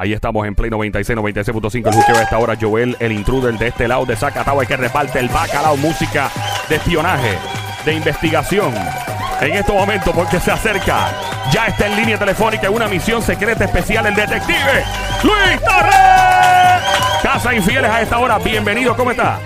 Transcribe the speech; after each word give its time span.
Ahí 0.00 0.14
estamos 0.14 0.46
en 0.46 0.54
Play 0.54 0.70
96, 0.70 1.18
96.5. 1.18 1.88
El 1.88 1.92
juqueo 1.92 2.16
a 2.16 2.22
esta 2.22 2.38
hora. 2.38 2.56
Joel, 2.58 2.96
el 3.00 3.12
intruder 3.12 3.58
de 3.58 3.66
este 3.68 3.86
lado 3.86 4.06
de 4.06 4.16
Zacatau, 4.16 4.58
el 4.62 4.66
que 4.66 4.78
reparte 4.78 5.18
el 5.18 5.28
bacalao, 5.28 5.76
música 5.76 6.30
de 6.70 6.76
espionaje, 6.76 7.36
de 7.84 7.92
investigación. 7.92 8.72
En 9.42 9.52
estos 9.52 9.74
momentos, 9.74 10.14
porque 10.14 10.40
se 10.40 10.50
acerca, 10.52 11.08
ya 11.52 11.66
está 11.66 11.86
en 11.86 11.96
línea 11.96 12.16
telefónica 12.18 12.70
una 12.70 12.88
misión 12.88 13.20
secreta 13.20 13.66
especial, 13.66 14.06
el 14.06 14.14
detective 14.14 14.84
Luis 15.22 15.60
Torres. 15.60 17.22
Casa 17.22 17.54
Infieles 17.54 17.90
a 17.90 18.00
esta 18.00 18.18
hora. 18.20 18.38
Bienvenido, 18.38 18.96
¿cómo 18.96 19.10
está? 19.10 19.38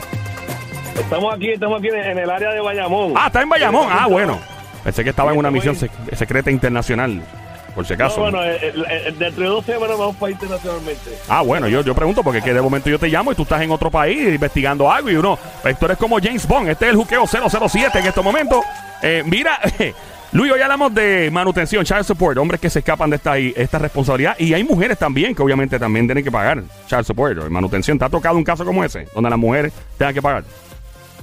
Estamos 0.97 1.35
aquí, 1.35 1.51
estamos 1.51 1.81
aquí 1.81 1.89
en 1.89 2.17
el 2.17 2.31
área 2.31 2.51
de 2.53 2.61
Bayamón. 2.61 3.15
Ah, 3.17 3.25
está 3.27 3.43
en 3.43 3.49
Bayamón. 3.49 3.89
Ah, 3.91 4.07
bueno. 4.07 4.39
Pensé 4.85 5.03
que 5.03 5.11
estaba 5.11 5.33
en 5.33 5.39
una 5.39 5.51
misión 5.51 5.75
sec- 5.75 5.91
secreta 6.15 6.53
internacional. 6.53 7.23
Por 7.75 7.87
si 7.87 7.97
No, 7.97 8.05
acaso. 8.05 8.21
bueno, 8.21 8.43
eh, 8.45 8.59
eh, 8.63 9.15
dentro 9.19 9.43
de 9.43 9.49
dos 9.49 9.65
semanas 9.65 9.99
vamos 9.99 10.17
para 10.17 10.33
internacionalmente. 10.33 11.11
Ah, 11.29 11.43
bueno, 11.43 11.67
yo, 11.69 11.83
yo 11.83 11.95
pregunto 11.95 12.23
porque 12.23 12.41
que 12.41 12.55
de 12.55 12.61
momento 12.63 12.89
yo 12.89 12.99
te 12.99 13.09
llamo 13.09 13.33
y 13.33 13.35
tú 13.35 13.43
estás 13.43 13.61
en 13.63 13.71
otro 13.71 13.91
país 13.91 14.19
investigando 14.35 14.91
algo 14.91 15.11
y 15.11 15.17
uno, 15.17 15.39
pues 15.63 15.79
tú 15.79 15.87
eres 15.87 15.99
como 15.99 16.19
James 16.21 16.47
Bond, 16.47 16.69
este 16.69 16.85
es 16.87 16.91
el 16.93 16.97
juqueo 16.97 17.25
007 17.27 17.99
en 17.99 18.07
estos 18.07 18.25
momentos. 18.25 18.65
Eh, 19.03 19.23
mira, 19.27 19.59
Luis, 20.33 20.51
hoy 20.53 20.61
hablamos 20.61 20.93
de 20.95 21.31
manutención, 21.33 21.85
child 21.85 22.03
support, 22.05 22.37
hombres 22.39 22.61
que 22.61 22.69
se 22.69 22.81
escapan 22.81 23.11
de 23.11 23.17
esta, 23.17 23.37
esta 23.39 23.79
responsabilidad 23.79 24.37
y 24.39 24.53
hay 24.53 24.65
mujeres 24.65 24.99
también 24.99 25.35
que 25.35 25.43
obviamente 25.43 25.79
también 25.79 26.07
tienen 26.07 26.25
que 26.25 26.31
pagar 26.33 26.63
child 26.89 27.05
support, 27.05 27.49
manutención. 27.51 27.99
¿Te 27.99 28.05
ha 28.05 28.09
tocado 28.09 28.37
un 28.37 28.43
caso 28.45 28.65
como 28.65 28.83
ese, 28.85 29.07
donde 29.15 29.31
las 29.31 29.39
mujeres 29.39 29.73
tengan 29.99 30.15
que 30.15 30.23
pagar? 30.23 30.45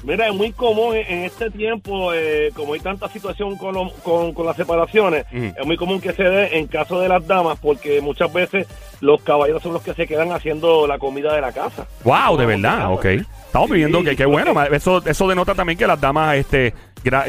Mira, 0.04 0.28
es 0.28 0.34
muy 0.34 0.52
común 0.52 0.96
en 0.96 1.20
este 1.26 1.52
tiempo, 1.52 2.12
eh, 2.14 2.52
como 2.56 2.74
hay 2.74 2.80
tanta 2.80 3.08
situación 3.08 3.56
con, 3.58 3.76
lo- 3.76 3.92
con, 4.04 4.34
con 4.34 4.46
las 4.48 4.56
separaciones, 4.56 5.26
es 5.32 5.66
muy 5.66 5.78
común 5.78 6.02
que 6.02 6.12
se 6.14 6.24
dé 6.24 6.58
en 6.58 6.66
caso 6.68 7.00
de 7.00 7.08
las 7.08 7.26
damas, 7.28 7.60
porque 7.62 8.02
muchas 8.02 8.34
veces 8.34 8.68
los 9.00 9.22
caballeros 9.22 9.62
son 9.62 9.74
los 9.74 9.82
que 9.84 9.94
se 9.94 10.08
quedan 10.08 10.32
haciendo 10.32 10.88
la 10.88 10.98
comida 10.98 11.36
de 11.36 11.42
la 11.42 11.52
casa. 11.52 11.86
Wow, 12.04 12.36
de 12.38 12.46
verdad, 12.48 12.92
ok. 12.92 13.06
Estamos 13.06 13.68
Sí, 13.68 13.74
viviendo 13.74 14.00
que 14.00 14.16
qué 14.16 14.24
porque- 14.24 14.26
bueno, 14.26 14.54
ma- 14.54 14.66
eso 14.68 15.04
eso 15.06 15.28
denota 15.28 15.54
también 15.54 15.78
que 15.78 15.86
las 15.86 16.00
damas 16.02 16.36
este 16.38 16.74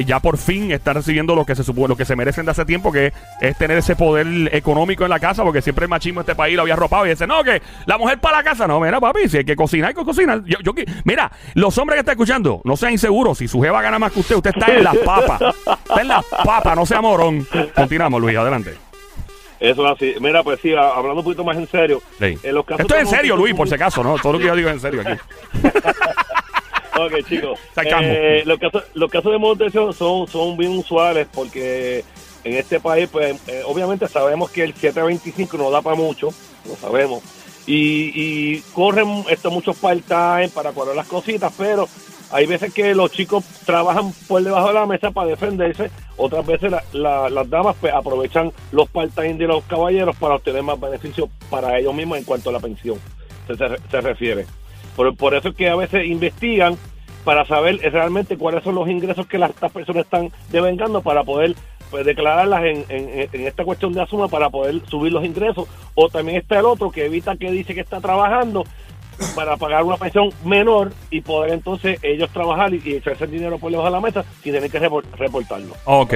ya 0.05 0.21
por 0.21 0.37
fin 0.37 0.71
están 0.71 0.97
recibiendo 0.97 1.35
lo 1.35 1.47
que 1.47 1.55
se 1.57 1.65
supone, 1.65 1.89
lo 1.89 1.97
que 1.97 2.05
se 2.05 2.15
merecen 2.15 2.45
de 2.45 2.51
hace 2.51 2.67
tiempo, 2.67 2.93
que 2.93 3.11
es 3.41 3.57
tener 3.57 3.79
ese 3.79 3.97
poder 3.97 4.27
económico 4.55 5.05
en 5.05 5.09
la 5.09 5.19
casa, 5.19 5.43
porque 5.45 5.63
siempre 5.63 5.85
el 5.85 5.89
machismo 5.89 6.21
de 6.21 6.25
este 6.31 6.35
país 6.35 6.57
lo 6.57 6.61
había 6.63 6.75
arropado 6.75 7.07
y 7.07 7.09
dice, 7.09 7.27
no, 7.27 7.43
que 7.43 7.63
la 7.87 7.97
mujer 7.97 8.21
para 8.21 8.37
la 8.37 8.43
casa, 8.45 8.67
no, 8.69 8.79
mira, 8.81 9.01
papi, 9.01 9.31
si 9.31 9.39
hay 9.39 9.45
que 9.47 9.57
cocinar, 9.57 9.89
hay 9.89 9.95
que 9.95 10.05
cocinar. 10.05 10.43
Yo, 10.45 10.59
yo, 10.63 10.73
mira, 11.05 11.33
los 11.55 11.79
hombres 11.79 11.97
que 11.97 12.01
están 12.01 12.13
escuchando, 12.13 12.61
no 12.65 12.77
sean 12.77 12.93
inseguros, 12.93 13.39
si 13.39 13.49
su 13.49 13.61
jeva 13.61 13.83
gana 13.83 13.99
más 13.99 14.13
que 14.13 14.21
usted, 14.21 14.37
usted 14.37 14.51
está 14.55 14.75
en 14.75 14.85
las 14.85 14.97
papas, 14.99 15.41
está 15.67 16.01
en 16.01 16.09
las 16.09 16.25
papas, 16.25 16.77
no 16.77 16.87
sea 16.87 17.01
morón. 17.01 17.47
Continuamos, 17.75 18.21
Luis, 18.21 18.37
adelante. 18.37 18.75
Eso 19.59 19.87
es 19.87 19.93
así. 19.93 20.15
Mira, 20.21 20.43
pues 20.43 20.61
sí, 20.61 20.75
hablando 20.75 21.21
un 21.21 21.25
poquito 21.25 21.45
más 21.45 21.57
en 21.57 21.69
serio. 21.69 22.03
Sí. 22.19 22.37
en 22.43 22.55
los 22.55 22.65
casos 22.65 22.81
Esto 22.81 22.95
es 22.97 23.03
en 23.03 23.07
serio, 23.07 23.37
Luis, 23.37 23.55
por 23.55 23.69
si 23.69 23.75
acaso, 23.75 24.03
¿no? 24.03 24.17
Todo 24.19 24.35
lo 24.35 24.39
que 24.41 24.47
yo 24.47 24.57
digo 24.57 24.69
es 24.69 24.75
en 24.75 24.81
serio 24.81 25.03
aquí. 25.03 25.21
Ok, 26.95 27.27
chicos. 27.27 27.59
Eh, 27.77 28.43
los, 28.45 28.59
casos, 28.59 28.85
los 28.95 29.11
casos 29.11 29.33
de 29.33 29.39
manutención 29.39 29.95
son, 29.95 30.29
son 30.29 30.57
bien 30.57 30.77
usuales 30.77 31.27
porque 31.33 32.05
en 32.45 32.55
este 32.55 32.81
país, 32.81 33.09
pues, 33.11 33.37
eh, 33.49 33.63
obviamente 33.65 34.07
sabemos 34.09 34.51
que 34.51 34.63
el 34.63 34.75
725 34.75 35.57
no 35.57 35.71
da 35.71 35.81
para 35.81 35.97
mucho, 35.97 36.29
lo 36.67 36.77
sabemos. 36.77 37.23
Y, 37.67 38.13
y 38.15 38.61
corren 38.75 39.25
estos 39.31 39.53
muchos 39.53 39.77
part-time 39.79 40.49
para 40.49 40.73
cuadrar 40.73 40.97
las 40.97 41.07
cositas, 41.07 41.53
pero 41.57 41.89
hay 42.33 42.47
veces 42.47 42.73
que 42.73 42.95
los 42.95 43.11
chicos 43.13 43.45
trabajan 43.67 44.13
por 44.27 44.43
debajo 44.43 44.69
de 44.69 44.75
la 44.75 44.87
mesa 44.87 45.11
para 45.11 45.29
defenderse, 45.29 45.91
otras 46.17 46.47
veces 46.47 46.71
la- 46.71 46.83
la- 46.93 47.31
las 47.31 47.49
damas 47.51 47.77
pues, 47.81 47.93
aprovechan 47.93 48.53
los 48.73 48.89
part-time 48.89 49.35
de 49.35 49.47
los 49.47 49.63
caballeros 49.65 50.17
para 50.17 50.37
obtener 50.37 50.63
más 50.63 50.81
beneficios 50.81 51.29
para 51.51 51.79
ellos 51.79 51.95
mismos 51.95 52.19
en 52.19 52.25
cuanto 52.25 52.51
a 52.51 52.53
la 52.55 52.61
pensión 52.61 52.99
se, 53.47 53.57
se, 53.57 53.67
se 53.91 54.01
refiere. 54.01 54.47
Por, 54.97 55.15
por 55.17 55.35
eso 55.35 55.49
es 55.49 55.55
que 55.55 55.69
a 55.69 55.77
veces 55.77 56.07
investigan 56.07 56.77
para 57.25 57.45
saber 57.47 57.79
realmente 57.93 58.37
cuáles 58.37 58.65
son 58.65 58.75
los 58.75 58.89
ingresos 58.89 59.27
que 59.27 59.39
las, 59.39 59.51
estas 59.51 59.71
personas 59.73 60.05
están 60.05 60.31
devengando 60.51 61.03
para 61.03 61.23
poder 61.25 61.55
pues, 61.91 62.05
declararlas 62.07 62.65
en, 62.65 62.85
en- 62.89 63.29
en 63.33 63.47
esta 63.47 63.65
cuestión 63.65 63.93
de 63.93 64.01
asuma 64.03 64.27
para 64.29 64.49
poder 64.51 64.81
subir 64.89 65.13
los 65.13 65.25
ingresos. 65.25 65.69
O 65.95 66.09
también 66.09 66.39
está 66.39 66.59
el 66.59 66.65
otro 66.65 66.91
que 66.91 67.05
evita 67.05 67.37
que 67.37 67.51
dice 67.51 67.75
que 67.75 67.81
está 67.83 68.01
trabajando 68.01 68.65
para 69.35 69.57
pagar 69.57 69.85
una 69.85 69.97
pensión 69.97 70.31
menor 70.45 70.93
y 71.11 71.21
poder 71.21 71.53
entonces 71.53 71.99
ellos 72.03 72.31
trabajar 72.31 72.73
y, 72.75 72.83
y 72.85 72.95
echarse 72.95 73.25
el 73.25 73.31
dinero 73.31 73.59
por 73.59 73.71
debajo 73.71 73.89
de 73.89 73.93
la 73.93 74.01
mesa 74.01 74.25
sin 74.43 74.53
tener 74.53 74.71
que 74.71 74.81
repor- 74.81 75.05
reportarlo. 75.17 75.75
Ok. 75.85 76.15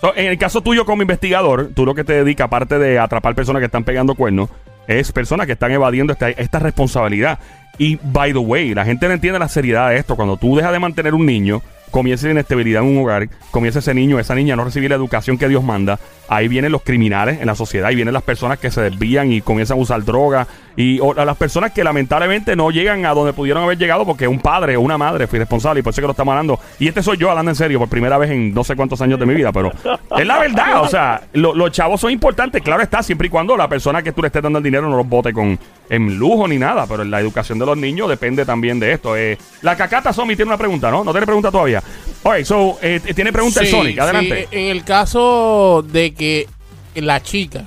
So, 0.00 0.14
en 0.16 0.26
el 0.26 0.38
caso 0.38 0.60
tuyo 0.60 0.84
como 0.84 1.02
investigador, 1.02 1.70
tú 1.74 1.86
lo 1.86 1.94
que 1.94 2.04
te 2.04 2.12
dedicas, 2.12 2.46
aparte 2.46 2.78
de 2.78 2.98
atrapar 2.98 3.34
personas 3.34 3.60
que 3.60 3.66
están 3.66 3.84
pegando 3.84 4.14
cuernos, 4.14 4.50
es 4.86 5.12
personas 5.12 5.46
que 5.46 5.52
están 5.52 5.72
evadiendo 5.72 6.12
esta, 6.12 6.28
esta 6.28 6.58
responsabilidad. 6.58 7.38
Y, 7.78 7.96
by 8.02 8.32
the 8.32 8.38
way, 8.38 8.74
la 8.74 8.84
gente 8.84 9.08
no 9.08 9.14
entiende 9.14 9.38
la 9.38 9.48
seriedad 9.48 9.90
de 9.90 9.96
esto. 9.96 10.14
Cuando 10.14 10.36
tú 10.36 10.56
dejas 10.56 10.72
de 10.72 10.78
mantener 10.78 11.14
un 11.14 11.24
niño, 11.24 11.62
comienza 11.94 12.26
la 12.26 12.32
inestabilidad 12.32 12.82
en 12.82 12.88
un 12.88 13.04
hogar, 13.04 13.28
comienza 13.52 13.78
ese 13.78 13.94
niño, 13.94 14.18
esa 14.18 14.34
niña 14.34 14.56
no 14.56 14.64
recibir 14.64 14.90
la 14.90 14.96
educación 14.96 15.38
que 15.38 15.46
Dios 15.48 15.62
manda, 15.62 16.00
ahí 16.28 16.48
vienen 16.48 16.72
los 16.72 16.82
criminales 16.82 17.40
en 17.40 17.46
la 17.46 17.54
sociedad, 17.54 17.86
ahí 17.86 17.94
vienen 17.94 18.12
las 18.12 18.24
personas 18.24 18.58
que 18.58 18.68
se 18.72 18.80
desvían 18.80 19.30
y 19.30 19.40
comienzan 19.42 19.78
a 19.78 19.80
usar 19.80 20.04
droga, 20.04 20.48
y 20.76 20.98
o, 20.98 21.14
las 21.14 21.36
personas 21.36 21.70
que 21.70 21.84
lamentablemente 21.84 22.56
no 22.56 22.72
llegan 22.72 23.06
a 23.06 23.14
donde 23.14 23.32
pudieron 23.32 23.62
haber 23.62 23.78
llegado 23.78 24.04
porque 24.04 24.26
un 24.26 24.40
padre 24.40 24.76
o 24.76 24.80
una 24.80 24.98
madre 24.98 25.28
fue 25.28 25.38
responsable 25.38 25.78
y 25.78 25.82
por 25.84 25.92
eso 25.92 26.00
es 26.00 26.02
que 26.02 26.06
lo 26.08 26.10
estamos 26.10 26.32
hablando. 26.32 26.58
Y 26.80 26.88
este 26.88 27.00
soy 27.00 27.16
yo 27.16 27.30
hablando 27.30 27.52
en 27.52 27.54
serio 27.54 27.78
por 27.78 27.88
primera 27.88 28.18
vez 28.18 28.32
en 28.32 28.52
no 28.52 28.64
sé 28.64 28.74
cuántos 28.74 29.00
años 29.00 29.20
de 29.20 29.26
mi 29.26 29.34
vida, 29.34 29.52
pero 29.52 29.70
es 30.18 30.26
la 30.26 30.38
verdad, 30.40 30.82
o 30.82 30.88
sea, 30.88 31.22
lo- 31.34 31.54
los 31.54 31.70
chavos 31.70 32.00
son 32.00 32.10
importantes, 32.10 32.60
claro 32.60 32.82
está, 32.82 33.04
siempre 33.04 33.28
y 33.28 33.30
cuando 33.30 33.56
la 33.56 33.68
persona 33.68 34.02
que 34.02 34.10
tú 34.10 34.20
le 34.20 34.26
estés 34.26 34.42
dando 34.42 34.58
el 34.58 34.64
dinero 34.64 34.88
no 34.88 34.96
los 34.96 35.08
bote 35.08 35.32
con 35.32 35.56
en 35.88 36.16
lujo 36.18 36.48
ni 36.48 36.58
nada, 36.58 36.86
pero 36.88 37.04
la 37.04 37.20
educación 37.20 37.58
de 37.58 37.66
los 37.66 37.76
niños 37.76 38.08
depende 38.08 38.44
también 38.46 38.80
de 38.80 38.92
esto. 38.92 39.16
Eh, 39.16 39.36
la 39.62 39.76
cacata 39.76 40.12
Somi 40.14 40.34
tiene 40.34 40.48
una 40.48 40.56
pregunta, 40.58 40.90
¿no? 40.90 41.04
No 41.04 41.10
tiene 41.12 41.26
pregunta 41.26 41.50
todavía. 41.52 41.82
Alright, 42.22 42.46
so, 42.46 42.78
eh, 42.82 43.00
tiene 43.14 43.32
pregunta 43.32 43.60
el 43.60 43.66
Sonic, 43.68 43.98
adelante. 43.98 44.48
sí, 44.50 44.56
en 44.58 44.66
el 44.70 44.82
caso 44.84 45.84
de 45.86 46.14
que 46.14 46.48
la 46.94 47.22
chica 47.22 47.64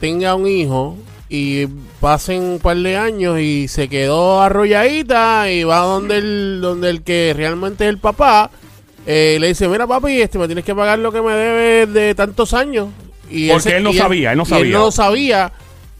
tenga 0.00 0.34
un 0.34 0.46
hijo 0.46 0.96
y 1.28 1.66
pasen 2.00 2.42
un 2.42 2.58
par 2.58 2.76
de 2.76 2.96
años 2.96 3.40
y 3.40 3.68
se 3.68 3.88
quedó 3.88 4.42
arrolladita 4.42 5.50
y 5.50 5.64
va 5.64 5.78
donde 5.78 6.18
el, 6.18 6.58
donde 6.60 6.90
el 6.90 7.02
que 7.02 7.32
realmente 7.34 7.84
es 7.84 7.90
el 7.90 7.98
papá, 7.98 8.50
eh, 9.06 9.38
le 9.40 9.48
dice, 9.48 9.68
mira 9.68 9.86
papi, 9.86 10.20
este 10.20 10.38
me 10.38 10.46
tienes 10.46 10.64
que 10.64 10.74
pagar 10.74 10.98
lo 10.98 11.10
que 11.12 11.22
me 11.22 11.32
debes 11.32 11.92
de 11.94 12.14
tantos 12.14 12.52
años. 12.54 12.88
Y 13.30 13.48
Porque 13.48 13.62
se- 13.70 13.76
él 13.78 13.82
no 13.82 13.90
y 13.90 13.96
sabía, 13.96 14.32
él 14.32 14.38
no 14.38 14.44
sabía. 14.44 14.72
no 14.76 14.84
lo 14.84 14.90
sabía. 14.92 15.52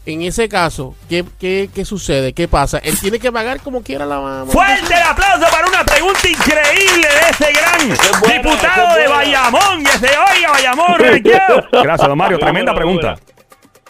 En 0.05 0.21
ese 0.21 0.47
caso, 0.47 0.95
¿qué, 1.09 1.25
qué, 1.39 1.67
qué 1.73 1.83
sucede? 1.83 2.33
¿Qué 2.33 2.47
pasa? 2.47 2.77
Él 2.77 2.97
tiene 2.99 3.17
que 3.17 3.31
pagar 3.31 3.59
como 3.61 3.81
quiera 3.81 4.05
la 4.05 4.19
mamá. 4.19 4.51
Fuerte 4.51 4.93
el 4.93 5.01
aplauso 5.01 5.47
para 5.51 5.67
una 5.67 5.83
pregunta 5.83 6.29
increíble 6.29 7.07
de 7.07 7.29
ese 7.31 7.51
gran 7.51 7.91
es 7.91 8.19
buena, 8.19 8.35
diputado 8.35 8.89
es 8.89 9.03
de. 9.03 9.07
Bayamón. 9.07 9.83
Que 9.83 9.97
se 9.97 10.07
oiga 10.07 10.51
Bayamón. 10.51 10.97
Gracias, 11.83 12.07
don 12.07 12.17
Mario. 12.17 12.37
Tremenda 12.37 12.71
buena, 12.71 12.85
pregunta. 12.85 13.15
buena. 13.15 13.35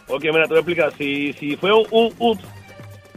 Ok, 0.07 0.23
mira, 0.23 0.43
te 0.43 0.49
voy 0.49 0.57
a 0.57 0.59
explicar. 0.59 0.93
Si, 0.97 1.33
si 1.33 1.57
fue 1.57 1.73
un, 1.73 1.85
un 1.91 2.13
ups 2.17 2.43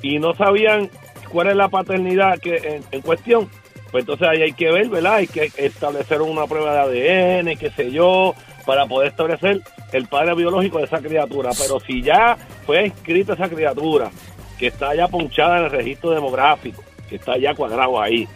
y 0.02 0.18
no 0.18 0.34
sabían 0.34 0.90
cuál 1.30 1.48
es 1.48 1.56
la 1.56 1.68
paternidad 1.68 2.38
que 2.40 2.56
en, 2.56 2.84
en 2.90 3.00
cuestión, 3.02 3.48
pues 3.92 4.02
entonces 4.02 4.26
ahí 4.26 4.42
hay 4.42 4.52
que 4.52 4.72
ver, 4.72 4.88
¿verdad? 4.88 5.14
Hay 5.14 5.28
que 5.28 5.52
establecer 5.56 6.20
una 6.20 6.46
prueba 6.48 6.86
de 6.88 7.40
ADN, 7.40 7.56
qué 7.56 7.70
sé 7.70 7.92
yo, 7.92 8.34
para 8.66 8.86
poder 8.86 9.08
establecer 9.08 9.62
el 9.92 10.06
padre 10.06 10.34
biológico 10.34 10.78
de 10.78 10.84
esa 10.84 10.98
criatura. 10.98 11.50
Pero 11.58 11.80
si 11.80 12.02
ya 12.02 12.36
fue 12.66 12.86
inscrita 12.86 13.34
esa 13.34 13.48
criatura, 13.48 14.10
que 14.58 14.68
está 14.68 14.94
ya 14.94 15.08
ponchada 15.08 15.58
en 15.58 15.64
el 15.64 15.70
registro 15.70 16.10
demográfico, 16.10 16.82
que 17.08 17.16
está 17.16 17.38
ya 17.38 17.54
cuadrado 17.54 18.00
ahí, 18.00 18.26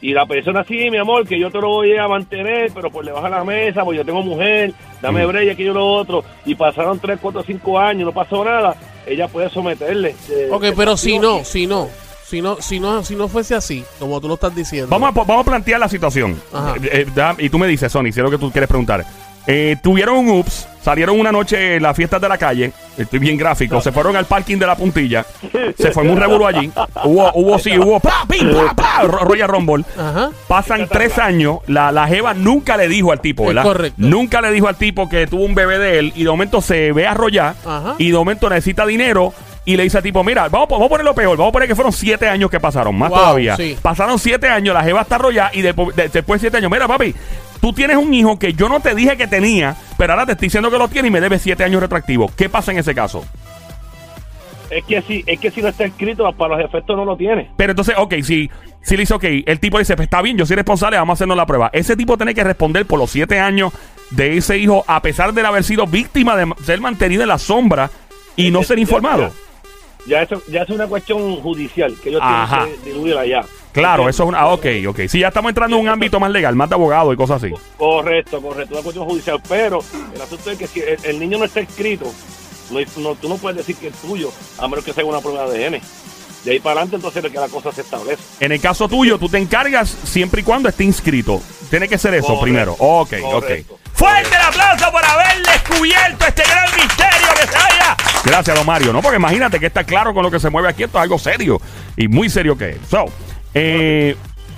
y 0.00 0.12
la 0.12 0.26
persona, 0.26 0.64
sí, 0.66 0.90
mi 0.90 0.96
amor, 0.98 1.26
que 1.26 1.38
yo 1.40 1.50
te 1.50 1.60
lo 1.60 1.68
voy 1.68 1.96
a 1.96 2.06
mantener, 2.06 2.70
pero 2.72 2.88
por 2.90 3.04
debajo 3.04 3.24
de 3.24 3.30
la 3.30 3.42
mesa, 3.44 3.84
porque 3.84 3.98
yo 3.98 4.04
tengo 4.04 4.22
mujer, 4.22 4.72
dame 5.02 5.24
Mm. 5.26 5.28
break, 5.28 5.50
aquello 5.52 5.70
y 5.72 5.74
lo 5.74 5.86
otro, 5.92 6.24
y 6.44 6.54
pasaron 6.54 7.00
3, 7.00 7.18
4, 7.20 7.42
5 7.44 7.78
años, 7.78 8.06
no 8.06 8.12
pasó 8.12 8.44
nada, 8.44 8.76
ella 9.06 9.26
puede 9.26 9.50
someterle. 9.50 10.14
eh, 10.30 10.48
Ok, 10.52 10.66
pero 10.76 10.96
si 10.96 11.18
no, 11.18 11.42
si 11.44 11.66
no, 11.66 11.88
si 12.24 12.40
no, 12.40 12.56
si 12.60 12.78
no, 12.78 13.02
si 13.02 13.16
no 13.16 13.26
fuese 13.26 13.56
así, 13.56 13.84
como 13.98 14.20
tú 14.20 14.28
lo 14.28 14.34
estás 14.34 14.54
diciendo. 14.54 14.88
Vamos 14.90 15.08
a, 15.08 15.12
vamos 15.24 15.40
a 15.46 15.50
plantear 15.50 15.80
la 15.80 15.88
situación. 15.88 16.40
Ajá. 16.52 16.74
Eh, 16.76 16.88
eh, 16.92 17.06
da- 17.12 17.34
y 17.38 17.48
tú 17.48 17.58
me 17.58 17.66
dices, 17.66 17.90
Sony, 17.90 18.04
si 18.04 18.08
es 18.10 18.16
lo 18.18 18.30
que 18.30 18.38
tú 18.38 18.52
quieres 18.52 18.68
preguntar. 18.68 19.04
Eh, 19.48 19.76
tuvieron 19.82 20.16
un 20.18 20.28
ups, 20.30 20.68
salieron 20.88 21.20
una 21.20 21.30
noche 21.30 21.76
en 21.76 21.82
las 21.82 21.94
fiestas 21.94 22.18
de 22.18 22.30
la 22.30 22.38
calle, 22.38 22.72
estoy 22.96 23.18
bien 23.18 23.36
gráfico, 23.36 23.78
se 23.82 23.92
fueron 23.92 24.16
al 24.16 24.24
parking 24.24 24.56
de 24.56 24.66
la 24.66 24.74
puntilla, 24.74 25.22
se 25.76 25.90
formó 25.92 26.12
un 26.14 26.18
revuelo 26.18 26.46
allí, 26.46 26.70
hubo, 27.04 27.30
hubo 27.34 27.58
sí, 27.58 27.78
hubo 27.78 28.00
pa, 28.00 28.24
pim, 28.26 28.50
pa, 28.54 28.72
pa, 28.74 29.02
Ro- 29.02 29.18
Royal 29.18 29.50
Rumble. 29.50 29.84
Ajá. 29.98 30.30
Pasan 30.46 30.88
tres 30.90 31.18
años, 31.18 31.58
la, 31.66 31.92
la 31.92 32.06
Jeva 32.08 32.32
nunca 32.32 32.78
le 32.78 32.88
dijo 32.88 33.12
al 33.12 33.20
tipo, 33.20 33.44
¿verdad? 33.48 33.64
correcto. 33.64 33.96
Nunca 33.98 34.40
le 34.40 34.50
dijo 34.50 34.66
al 34.66 34.76
tipo 34.76 35.10
que 35.10 35.26
tuvo 35.26 35.44
un 35.44 35.54
bebé 35.54 35.78
de 35.78 35.98
él 35.98 36.12
y 36.16 36.24
de 36.24 36.30
momento 36.30 36.62
se 36.62 36.90
ve 36.92 37.06
arrollar 37.06 37.54
Ajá. 37.66 37.94
y 37.98 38.10
de 38.10 38.16
momento 38.16 38.48
necesita 38.48 38.86
dinero 38.86 39.34
y 39.66 39.76
le 39.76 39.82
dice 39.82 39.98
al 39.98 40.02
tipo, 40.02 40.24
mira, 40.24 40.48
vamos, 40.48 40.68
a 40.68 40.72
vamos 40.72 40.86
a 40.86 40.88
poner 40.88 41.04
lo 41.04 41.14
peor, 41.14 41.36
vamos 41.36 41.50
a 41.50 41.52
poner 41.52 41.68
que 41.68 41.74
fueron 41.74 41.92
siete 41.92 42.26
años 42.30 42.50
que 42.50 42.60
pasaron, 42.60 42.96
más 42.96 43.10
Wow, 43.10 43.18
todavía. 43.18 43.56
sí. 43.56 43.76
Pasaron 43.82 44.18
siete 44.18 44.48
años, 44.48 44.72
la 44.74 44.82
Jeva 44.82 45.02
está 45.02 45.16
arrollada 45.16 45.50
y 45.52 45.60
después, 45.60 45.94
de- 45.94 46.08
después 46.08 46.40
de 46.40 46.46
siete 46.46 46.56
años, 46.56 46.70
mira 46.70 46.88
papi, 46.88 47.14
tú 47.60 47.74
tienes 47.74 47.98
un 47.98 48.14
hijo 48.14 48.38
que 48.38 48.54
yo 48.54 48.70
no 48.70 48.80
te 48.80 48.94
dije 48.94 49.18
que 49.18 49.26
tenía, 49.26 49.76
pero 49.98 50.12
ahora 50.12 50.24
te 50.24 50.32
estoy 50.32 50.46
diciendo 50.46 50.70
que 50.70 50.78
lo 50.78 50.88
tiene 50.88 51.08
y 51.08 51.10
me 51.10 51.20
debes 51.20 51.42
siete 51.42 51.64
años 51.64 51.82
retroactivos. 51.82 52.32
¿Qué 52.32 52.48
pasa 52.48 52.72
en 52.72 52.78
ese 52.78 52.94
caso? 52.94 53.26
Es 54.70 54.84
que 54.84 55.02
si, 55.02 55.24
es 55.26 55.40
que 55.40 55.50
si 55.50 55.60
no 55.60 55.68
está 55.68 55.84
escrito, 55.84 56.30
para 56.32 56.56
los 56.56 56.64
efectos 56.64 56.96
no 56.96 57.04
lo 57.04 57.16
tiene. 57.16 57.50
Pero 57.56 57.72
entonces, 57.72 57.96
ok, 57.98 58.14
si, 58.22 58.50
si 58.80 58.96
le 58.96 59.02
dice, 59.02 59.14
ok, 59.14 59.24
el 59.44 59.58
tipo 59.60 59.78
dice, 59.78 59.96
pues 59.96 60.06
está 60.06 60.22
bien, 60.22 60.36
yo 60.38 60.46
soy 60.46 60.56
responsable, 60.56 60.96
vamos 60.98 61.14
a 61.14 61.16
hacernos 61.18 61.36
la 61.36 61.46
prueba. 61.46 61.70
Ese 61.72 61.96
tipo 61.96 62.16
tiene 62.16 62.34
que 62.34 62.44
responder 62.44 62.86
por 62.86 62.98
los 62.98 63.10
siete 63.10 63.40
años 63.40 63.72
de 64.10 64.36
ese 64.36 64.56
hijo, 64.56 64.84
a 64.86 65.02
pesar 65.02 65.32
de 65.32 65.44
haber 65.44 65.64
sido 65.64 65.86
víctima 65.86 66.36
de 66.36 66.52
ser 66.64 66.80
mantenido 66.80 67.22
en 67.22 67.28
la 67.28 67.38
sombra 67.38 67.90
y 68.36 68.50
no 68.50 68.62
ser 68.62 68.78
informado. 68.78 69.32
Ya 70.06 70.22
eso 70.22 70.40
ya 70.48 70.62
es 70.62 70.70
una 70.70 70.86
cuestión 70.86 71.36
judicial 71.36 71.94
que 72.02 72.10
ellos 72.10 72.20
Ajá. 72.22 72.64
tienen 72.64 72.82
que 72.82 72.90
diluir 72.90 73.16
allá. 73.16 73.44
Claro, 73.78 74.08
eso 74.08 74.22
es 74.24 74.28
una. 74.28 74.40
Ah, 74.40 74.48
ok, 74.48 74.66
ok. 74.88 75.00
Sí, 75.08 75.20
ya 75.20 75.28
estamos 75.28 75.48
entrando 75.50 75.76
en 75.76 75.82
un 75.82 75.88
ámbito 75.88 76.18
más 76.20 76.30
legal, 76.30 76.54
más 76.56 76.68
de 76.68 76.74
abogado 76.74 77.12
y 77.12 77.16
cosas 77.16 77.42
así. 77.42 77.52
Correcto, 77.76 78.40
correcto, 78.40 78.74
una 78.74 78.82
cuestión 78.82 79.06
judicial. 79.06 79.40
Pero 79.48 79.80
el 80.14 80.20
asunto 80.20 80.50
es 80.50 80.58
que 80.58 80.66
si 80.66 80.80
el, 80.80 80.98
el 81.04 81.18
niño 81.18 81.38
no 81.38 81.44
está 81.44 81.60
escrito, 81.60 82.12
no, 82.70 82.80
no- 83.02 83.14
tú 83.14 83.28
no 83.28 83.36
puedes 83.36 83.56
decir 83.58 83.76
que 83.76 83.88
es 83.88 83.94
tuyo, 83.96 84.30
a 84.58 84.68
menos 84.68 84.84
que 84.84 84.92
sea 84.92 85.04
una 85.04 85.20
prueba 85.20 85.48
de 85.48 85.66
ADN. 85.66 85.80
De 86.44 86.52
ahí 86.52 86.60
para 86.60 86.74
adelante, 86.80 86.96
entonces 86.96 87.24
es 87.24 87.32
que 87.32 87.38
la 87.38 87.48
cosa 87.48 87.72
se 87.72 87.80
establece. 87.80 88.22
En 88.40 88.52
el 88.52 88.60
caso 88.60 88.88
tuyo, 88.88 89.18
tú 89.18 89.28
te 89.28 89.38
encargas 89.38 89.88
siempre 90.04 90.40
y 90.40 90.44
cuando 90.44 90.68
esté 90.68 90.84
inscrito. 90.84 91.42
Tiene 91.68 91.88
que 91.88 91.98
ser 91.98 92.14
eso 92.14 92.26
Correcto, 92.28 92.42
primero. 92.44 92.76
Ok, 92.78 93.10
correcto. 93.20 93.74
ok. 93.74 93.80
Fuerte 93.92 94.30
el 94.36 94.40
aplauso 94.42 94.90
por 94.92 95.04
haber 95.04 95.44
descubierto 95.44 96.24
este 96.26 96.42
gran 96.44 96.64
misterio 96.76 97.28
que 97.34 97.46
se 97.48 97.56
haya. 97.56 97.96
Gracias, 98.24 98.56
don 98.56 98.64
Mario. 98.64 98.92
No, 98.92 99.02
porque 99.02 99.16
imagínate 99.16 99.58
que 99.58 99.66
está 99.66 99.82
claro 99.82 100.14
con 100.14 100.22
lo 100.22 100.30
que 100.30 100.38
se 100.38 100.48
mueve 100.48 100.68
aquí. 100.68 100.84
Esto 100.84 100.98
es 100.98 101.02
algo 101.02 101.18
serio 101.18 101.60
y 101.96 102.06
muy 102.06 102.30
serio 102.30 102.56
que 102.56 102.70
es. 102.70 102.76
So, 102.88 103.06
eh, 103.58 104.16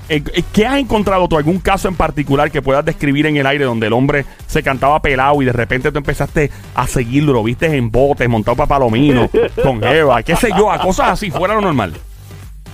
eh, 0.08 0.23
eh, 0.35 0.43
¿Qué 0.52 0.67
has 0.67 0.79
encontrado 0.79 1.29
tú? 1.29 1.37
¿Algún 1.37 1.58
caso 1.61 1.87
en 1.88 1.94
particular 1.94 2.50
que 2.50 2.61
puedas 2.62 2.85
describir 2.85 3.26
en 3.26 3.37
el 3.37 3.47
aire 3.47 3.64
donde 3.64 3.87
el 3.87 3.93
hombre 3.93 4.25
se 4.47 4.62
cantaba 4.62 5.00
pelado 5.00 5.41
y 5.41 5.44
de 5.44 5.52
repente 5.52 5.93
tú 5.93 5.99
empezaste 5.99 6.50
a 6.75 6.87
seguirlo? 6.88 7.32
Lo 7.32 7.43
viste 7.44 7.67
en 7.67 7.91
botes, 7.91 8.29
montado 8.29 8.56
para 8.56 8.67
Palomino, 8.69 9.31
con 9.62 9.82
Eva, 9.85 10.23
qué 10.23 10.35
sé 10.37 10.49
yo, 10.56 10.70
a 10.70 10.81
cosas 10.81 11.11
así, 11.11 11.31
fuera 11.31 11.55
lo 11.55 11.61
normal. 11.61 11.94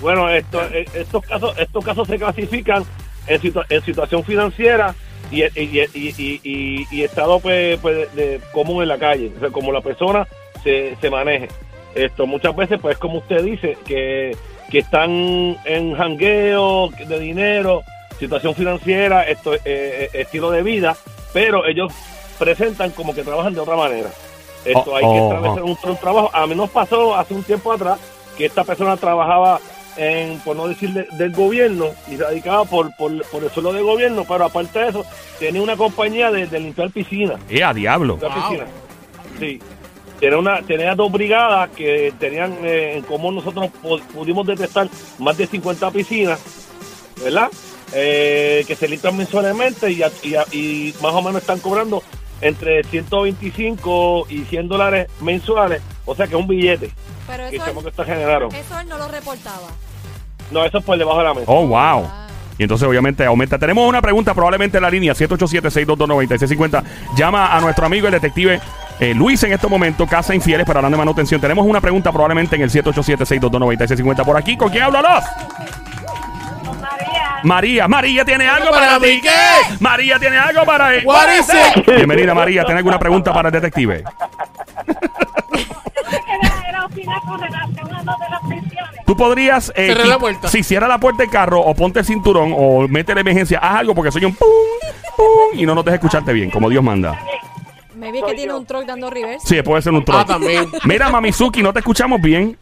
Bueno, 0.00 0.28
esto, 0.30 0.62
eh, 0.72 0.86
estos 0.94 1.24
casos 1.24 1.54
estos 1.58 1.84
casos 1.84 2.06
se 2.08 2.16
clasifican 2.18 2.84
en, 3.26 3.40
situa- 3.40 3.66
en 3.68 3.82
situación 3.82 4.24
financiera 4.24 4.94
y, 5.30 5.42
y, 5.42 5.48
y, 5.94 6.14
y- 6.16 6.40
y- 6.42 6.86
y 6.90 7.02
estado 7.02 7.40
pues, 7.40 7.78
pues, 7.80 8.14
de, 8.14 8.22
de 8.22 8.40
común 8.52 8.82
en 8.82 8.88
la 8.88 8.98
calle, 8.98 9.32
o 9.36 9.40
sea, 9.40 9.50
como 9.50 9.72
la 9.72 9.80
persona 9.80 10.26
se, 10.62 10.96
se 11.00 11.10
maneje. 11.10 11.48
Esto 11.94 12.26
muchas 12.26 12.54
veces, 12.56 12.78
pues 12.80 12.96
como 12.98 13.18
usted 13.18 13.42
dice, 13.42 13.76
que, 13.86 14.36
que 14.70 14.78
están 14.78 15.56
en 15.64 15.94
jangueo 15.94 16.88
de 16.90 17.18
dinero, 17.20 17.82
situación 18.18 18.54
financiera, 18.54 19.22
esto 19.22 19.54
eh, 19.54 19.60
eh, 19.64 20.10
estilo 20.14 20.50
de 20.50 20.62
vida, 20.62 20.96
pero 21.32 21.66
ellos 21.66 21.92
presentan 22.38 22.90
como 22.90 23.14
que 23.14 23.22
trabajan 23.22 23.54
de 23.54 23.60
otra 23.60 23.76
manera. 23.76 24.08
Esto 24.64 24.84
Oh, 24.90 24.96
hay 24.96 25.02
que 25.02 25.08
oh, 25.08 25.28
establecer 25.32 25.62
oh. 25.62 25.66
un, 25.66 25.90
un 25.90 25.96
trabajo. 25.98 26.30
A 26.32 26.46
mí 26.46 26.54
nos 26.54 26.70
pasó 26.70 27.14
hace 27.14 27.34
un 27.34 27.42
tiempo 27.44 27.72
atrás 27.72 27.98
que 28.36 28.46
esta 28.46 28.64
persona 28.64 28.96
trabajaba 28.96 29.60
en, 29.96 30.38
por 30.40 30.56
no 30.56 30.66
decir 30.68 30.90
de- 30.92 31.06
del 31.12 31.32
gobierno 31.32 31.86
y 32.10 32.16
radicaba 32.16 32.64
por, 32.64 32.94
por, 32.96 33.22
por 33.30 33.44
el 33.44 33.50
suelo 33.50 33.72
del 33.72 33.84
gobierno, 33.84 34.24
pero 34.28 34.44
aparte 34.44 34.78
de 34.80 34.88
eso, 34.88 35.04
tenía 35.38 35.62
una 35.62 35.76
compañía 35.76 36.30
de, 36.30 36.46
de 36.46 36.60
limpiar 36.60 36.90
piscinas. 36.90 37.38
¡Eh, 37.48 37.62
a 37.62 37.72
diablo! 37.72 38.16
Wow. 38.16 38.30
Sí. 39.38 39.60
Tenía, 40.20 40.38
una, 40.38 40.62
tenía 40.62 40.94
dos 40.94 41.12
brigadas 41.12 41.70
que 41.70 42.12
tenían 42.18 42.56
eh, 42.64 42.94
en 42.96 43.02
común, 43.02 43.34
nosotros 43.34 43.68
pu- 43.82 44.00
pudimos 44.08 44.46
detectar 44.46 44.88
más 45.18 45.36
de 45.36 45.46
50 45.46 45.90
piscinas, 45.90 46.40
¿verdad? 47.22 47.48
Eh, 47.94 48.64
que 48.66 48.74
se 48.74 48.88
limpian 48.88 49.16
mensualmente 49.16 49.90
y, 49.92 50.02
a- 50.02 50.10
y 50.22 50.34
y 50.56 50.94
más 51.02 51.12
o 51.12 51.22
menos 51.22 51.40
están 51.42 51.60
cobrando 51.60 52.02
entre 52.40 52.82
125 52.84 54.26
y 54.28 54.44
100 54.44 54.68
dólares 54.68 55.08
mensuales, 55.20 55.82
o 56.04 56.14
sea 56.14 56.26
que 56.26 56.34
es 56.34 56.40
un 56.40 56.48
billete 56.48 56.90
Pero 57.26 57.48
que 57.50 57.56
eso, 57.56 57.64
que 57.64 57.70
él, 57.80 57.86
está 57.86 58.04
generaron. 58.04 58.54
eso 58.54 58.78
él 58.80 58.88
no 58.88 58.98
lo 58.98 59.08
reportaba. 59.08 59.68
No, 60.50 60.64
eso 60.64 60.78
es 60.78 60.84
por 60.84 60.96
debajo 60.98 61.18
de 61.18 61.24
la 61.24 61.34
mesa. 61.34 61.46
¡Oh, 61.50 61.66
wow! 61.66 62.04
Ah. 62.06 62.25
Y 62.58 62.62
entonces 62.62 62.88
obviamente 62.88 63.24
aumenta. 63.24 63.58
Tenemos 63.58 63.88
una 63.88 64.00
pregunta 64.00 64.34
probablemente 64.34 64.78
en 64.78 64.82
la 64.82 64.90
línea 64.90 65.12
787-622-9650. 65.14 66.82
Llama 67.16 67.54
a 67.54 67.60
nuestro 67.60 67.86
amigo 67.86 68.06
el 68.06 68.12
detective 68.12 68.60
eh, 68.98 69.14
Luis 69.14 69.42
en 69.42 69.52
este 69.52 69.66
momento, 69.66 70.06
Casa 70.06 70.34
Infieles 70.34 70.64
para 70.66 70.78
hablar 70.78 70.92
de 70.92 70.96
manutención. 70.98 71.40
Tenemos 71.40 71.66
una 71.66 71.80
pregunta 71.80 72.10
probablemente 72.12 72.56
en 72.56 72.62
el 72.62 72.70
787-622-9650 72.70 74.24
por 74.24 74.36
aquí. 74.36 74.56
¿Con 74.56 74.70
quién 74.70 74.84
habla 74.84 75.02
los? 75.02 75.24
María, 77.42 77.42
María, 77.42 77.88
María 77.88 78.24
tiene 78.24 78.48
algo 78.48 78.70
¿Para 78.70 78.98
ti. 78.98 79.20
qué? 79.20 79.76
María 79.80 80.18
tiene 80.18 80.38
algo 80.38 80.64
para 80.64 80.94
él. 80.94 81.04
Bienvenida 81.86 82.34
María, 82.34 82.64
¿tiene 82.64 82.78
alguna 82.78 82.98
pregunta 82.98 83.32
para 83.32 83.50
el 83.50 83.52
detective? 83.52 84.02
Era, 87.06 87.16
era 87.16 87.18
opinar 87.18 87.22
con 87.22 87.40
relación 87.40 87.94
a 87.94 88.02
lo 88.02 88.12
de 88.18 88.30
las 88.30 88.40
pensiones. 88.40 89.00
Tú 89.06 89.16
podrías... 89.16 89.72
eh, 89.76 89.86
Cierra 89.86 90.04
qui- 90.04 90.08
la 90.08 90.18
puerta. 90.18 90.48
Sí, 90.48 90.62
cierra 90.62 90.88
la 90.88 90.98
puerta 90.98 91.22
del 91.22 91.30
carro 91.30 91.60
o 91.60 91.74
ponte 91.74 92.00
el 92.00 92.04
cinturón 92.04 92.52
o 92.56 92.86
mete 92.88 93.14
la 93.14 93.20
emergencia. 93.20 93.58
Haz 93.60 93.76
algo 93.80 93.94
porque 93.94 94.10
soy 94.12 94.24
un 94.24 94.34
pum, 94.34 94.48
pum 95.16 95.58
y 95.58 95.64
no 95.66 95.74
nos 95.74 95.84
dejes 95.84 95.98
escucharte 96.00 96.32
bien, 96.32 96.50
como 96.50 96.68
Dios 96.68 96.82
manda. 96.82 97.18
Me 97.94 98.12
vi 98.12 98.22
que 98.22 98.34
tiene 98.34 98.52
un 98.52 98.66
truck 98.66 98.84
dando 98.84 99.08
reverse. 99.08 99.46
Sí, 99.46 99.62
puede 99.62 99.80
ser 99.82 99.92
un 99.92 100.04
troll. 100.04 100.20
Ah, 100.20 100.24
también. 100.26 100.66
Mira, 100.84 101.08
Mamizuki, 101.08 101.62
no 101.62 101.72
te 101.72 101.78
escuchamos 101.78 102.20
bien. 102.20 102.58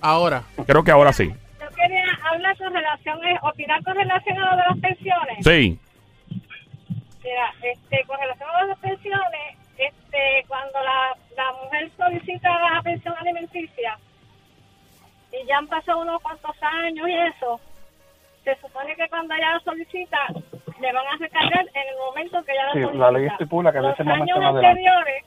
Ahora. 0.00 0.42
Creo 0.66 0.84
que 0.84 0.90
ahora 0.90 1.12
sí. 1.12 1.26
Yo 1.28 1.66
quería 1.74 2.04
hablar 2.30 2.56
con 2.58 2.72
relación, 2.72 3.18
eh, 3.24 3.38
opinar 3.42 3.82
con 3.82 3.94
relación 3.96 4.36
a 4.38 4.50
lo 4.50 4.56
de 4.56 4.62
las 4.68 4.78
pensiones. 4.78 5.38
Sí. 5.44 5.78
Mira, 7.24 7.52
este, 7.62 8.04
con 8.06 8.18
relación 8.20 8.48
a 8.50 8.64
las 8.66 8.78
pensiones, 8.78 9.56
este, 9.78 10.44
cuando 10.48 10.78
la, 10.84 11.16
la 11.38 11.52
mujer 11.62 11.90
solicita 11.96 12.48
la 12.74 12.82
pensión 12.82 13.14
alimenticia 13.18 13.96
y 15.32 15.46
ya 15.46 15.58
han 15.58 15.66
pasado 15.66 16.00
unos 16.00 16.20
cuantos 16.22 16.56
años 16.62 17.08
y 17.08 17.14
eso, 17.14 17.60
se 18.44 18.56
supone 18.56 18.94
que 18.96 19.08
cuando 19.08 19.34
ella 19.34 19.54
lo 19.54 19.60
solicita 19.60 20.18
le 20.80 20.92
van 20.92 21.06
a 21.06 21.16
recargar 21.18 21.60
en 21.74 21.88
el 21.88 21.96
momento 22.06 22.42
que 22.44 22.52
ella 22.52 22.66
lo 22.66 22.72
Sí, 22.72 22.80
solicita. 22.82 23.04
la 23.04 23.10
ley 23.18 23.26
estipula 23.26 23.72
que 23.72 23.78
en 23.78 23.84
Los 23.84 23.94
ese 23.94 24.04
momento 24.04 24.34
años 24.34 24.54
anteriores 24.56 25.24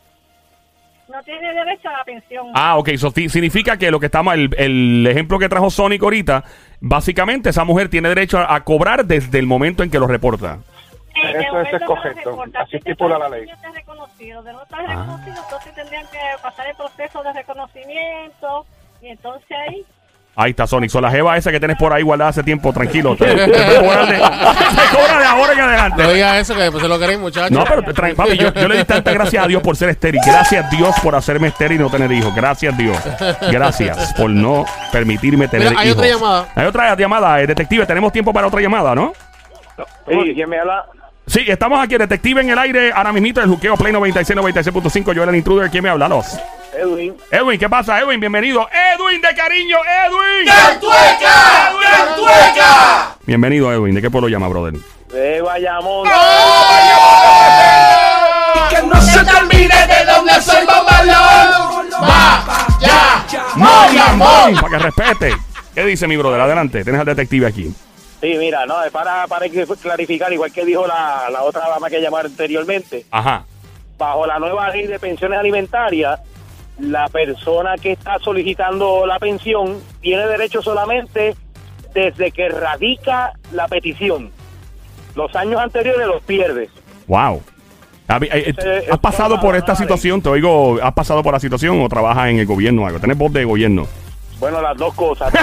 no 1.09 1.21
tiene 1.23 1.53
derecho 1.53 1.89
a 1.89 1.91
la 1.91 2.03
pensión. 2.05 2.47
Ah, 2.55 2.77
ok. 2.77 2.87
Eso 2.89 3.11
significa 3.11 3.75
que 3.77 3.91
lo 3.91 3.99
que 3.99 4.05
estamos, 4.05 4.33
el, 4.33 4.49
el 4.57 5.05
ejemplo 5.07 5.37
que 5.39 5.49
trajo 5.49 5.69
Sonic 5.69 6.01
ahorita, 6.03 6.43
básicamente 6.79 7.49
esa 7.49 7.65
mujer 7.65 7.89
tiene 7.89 8.07
derecho 8.09 8.37
a, 8.37 8.55
a 8.55 8.63
cobrar 8.63 9.03
desde 9.05 9.37
el 9.37 9.45
momento 9.45 9.83
en 9.83 9.91
que 9.91 9.99
lo 9.99 10.07
reporta. 10.07 10.59
El 11.15 11.35
Eso- 11.35 11.61
es 11.61 11.71
reporta. 11.71 12.61
Así 12.61 12.77
estipula 12.77 13.17
la 13.19 13.29
ley. 13.29 13.45
reconocido. 13.73 14.41
De 14.43 14.53
no 14.53 14.63
estar 14.63 14.79
Ah. 14.81 14.87
reconocido, 14.87 15.35
entonces 15.43 15.73
tendrían 15.75 16.05
que 16.07 16.19
pasar 16.41 16.67
el 16.67 16.75
proceso 16.75 17.21
de 17.23 17.33
reconocimiento 17.33 18.65
y 19.01 19.07
entonces 19.09 19.57
ahí 19.67 19.85
Ahí 20.33 20.51
está 20.51 20.65
Sonic. 20.65 20.89
Son 20.89 21.01
la 21.01 21.11
jeva 21.11 21.35
esa 21.35 21.51
que 21.51 21.59
tienes 21.59 21.75
por 21.77 21.91
ahí 21.91 22.03
guardada 22.03 22.29
hace 22.29 22.41
tiempo, 22.41 22.71
tranquilo. 22.71 23.17
Te, 23.17 23.25
te 23.25 23.35
cobran 23.81 24.07
de, 24.09 24.15
te 24.15 24.95
cobran 24.97 25.19
de 25.19 25.25
ahora 25.25 25.51
en 25.53 25.59
adelante. 25.59 26.03
No 26.03 26.13
digas 26.13 26.37
eso, 26.37 26.55
que 26.55 26.61
después 26.61 26.81
se 26.81 26.87
lo 26.87 26.97
queréis, 26.97 27.19
muchachos. 27.19 27.51
No, 27.51 27.65
pero 27.65 27.81
tra- 27.83 28.15
papi, 28.15 28.37
yo, 28.37 28.53
yo 28.53 28.67
le 28.69 28.77
di 28.77 28.83
tanta 28.85 29.11
gracias 29.11 29.43
a 29.43 29.47
Dios 29.47 29.61
por 29.61 29.75
ser 29.75 29.89
estéril. 29.89 30.21
Gracias 30.25 30.71
Dios 30.71 30.95
por 31.03 31.15
hacerme 31.15 31.49
estéril 31.49 31.81
y 31.81 31.83
no 31.83 31.89
tener 31.89 32.09
hijos. 32.13 32.33
Gracias 32.33 32.77
Dios. 32.77 32.97
Gracias 33.51 34.13
por 34.13 34.29
no 34.29 34.63
permitirme 34.93 35.49
tener 35.49 35.67
Mira, 35.71 35.81
hay 35.81 35.89
hijos. 35.89 35.97
otra 35.97 36.09
llamada. 36.13 36.45
Hay 36.55 36.65
otra 36.65 36.95
llamada. 36.95 37.41
eh, 37.41 37.47
detective, 37.47 37.85
tenemos 37.85 38.13
tiempo 38.13 38.31
para 38.31 38.47
otra 38.47 38.61
llamada, 38.61 38.95
¿no? 38.95 39.11
Sí, 40.07 40.33
¿quién 40.33 40.49
me 40.49 40.59
habla? 40.59 40.85
Sí, 41.27 41.45
estamos 41.47 41.81
aquí, 41.81 41.97
detective 41.97 42.41
en 42.41 42.49
el 42.49 42.59
aire, 42.59 42.91
ahora 42.91 43.13
mismito, 43.13 43.41
el 43.41 43.47
juqueo 43.47 43.77
Play 43.77 43.93
96, 43.93 44.37
96.5. 44.37 45.13
Yo 45.13 45.23
era 45.23 45.31
el 45.31 45.37
intruder, 45.37 45.69
¿quién 45.69 45.83
me 45.83 45.89
habla? 45.89 46.07
Los. 46.07 46.37
Edwin. 46.73 47.15
Edwin, 47.29 47.59
¿qué 47.59 47.69
pasa, 47.69 47.99
Edwin? 47.99 48.19
Bienvenido. 48.19 48.67
Edwin 48.71 49.21
de 49.21 49.35
cariño, 49.35 49.77
Edwin. 50.05 50.53
Bienvenido, 53.25 53.71
Edwin. 53.71 53.95
¿De 53.95 54.01
qué 54.01 54.09
pueblo 54.09 54.29
llama, 54.29 54.47
brother? 54.47 54.73
De 55.11 55.41
Bayamón. 55.41 56.07
que 58.69 58.81
no 58.83 59.01
se 59.01 59.23
te 59.23 59.35
olvide 59.35 59.87
de 59.87 60.11
dónde 60.11 60.41
soy 60.41 60.65
babalón. 60.65 61.89
Va, 62.01 62.43
ya, 62.79 63.25
¡Mon, 63.55 64.55
Para 64.55 64.69
que 64.69 64.79
respete. 64.79 65.35
¿Qué 65.75 65.85
dice 65.85 66.07
mi 66.07 66.17
brother? 66.17 66.41
Adelante, 66.41 66.83
tienes 66.83 66.99
al 66.99 67.05
detective 67.05 67.47
aquí. 67.47 67.73
Sí, 68.21 68.35
mira, 68.37 68.67
no, 68.67 68.83
es 68.83 68.91
para, 68.91 69.25
para 69.27 69.47
clarificar, 69.81 70.31
igual 70.31 70.53
que 70.53 70.63
dijo 70.63 70.85
la, 70.85 71.27
la 71.31 71.41
otra 71.41 71.67
dama 71.67 71.89
que 71.89 71.99
llamó 71.99 72.17
anteriormente, 72.17 73.05
Ajá. 73.09 73.45
bajo 73.97 74.27
la 74.27 74.37
nueva 74.37 74.69
ley 74.69 74.85
de 74.85 74.99
pensiones 74.99 75.39
alimentarias, 75.39 76.19
la 76.79 77.09
persona 77.09 77.77
que 77.77 77.93
está 77.93 78.19
solicitando 78.19 79.07
la 79.07 79.17
pensión 79.17 79.79
tiene 80.01 80.27
derecho 80.27 80.61
solamente 80.61 81.35
desde 81.95 82.31
que 82.31 82.49
radica 82.49 83.33
la 83.51 83.67
petición. 83.67 84.29
Los 85.15 85.35
años 85.35 85.59
anteriores 85.59 86.07
los 86.07 86.21
pierde. 86.21 86.69
Wow. 87.07 87.41
Eh, 88.21 88.53
¿Has 88.91 88.99
pasado 88.99 89.39
por 89.39 89.55
esta 89.55 89.75
situación? 89.75 90.21
Te 90.21 90.29
oigo, 90.29 90.79
¿has 90.81 90.93
pasado 90.93 91.23
por 91.23 91.33
la 91.33 91.39
situación 91.39 91.81
o 91.81 91.89
trabajas 91.89 92.29
en 92.29 92.39
el 92.39 92.45
gobierno 92.45 92.85
algo? 92.85 92.99
¿Tenés 92.99 93.17
voz 93.17 93.31
de 93.31 93.45
gobierno? 93.45 93.87
Bueno, 94.41 94.59
las 94.61 94.75
dos 94.75 94.93
cosas. 94.95 95.31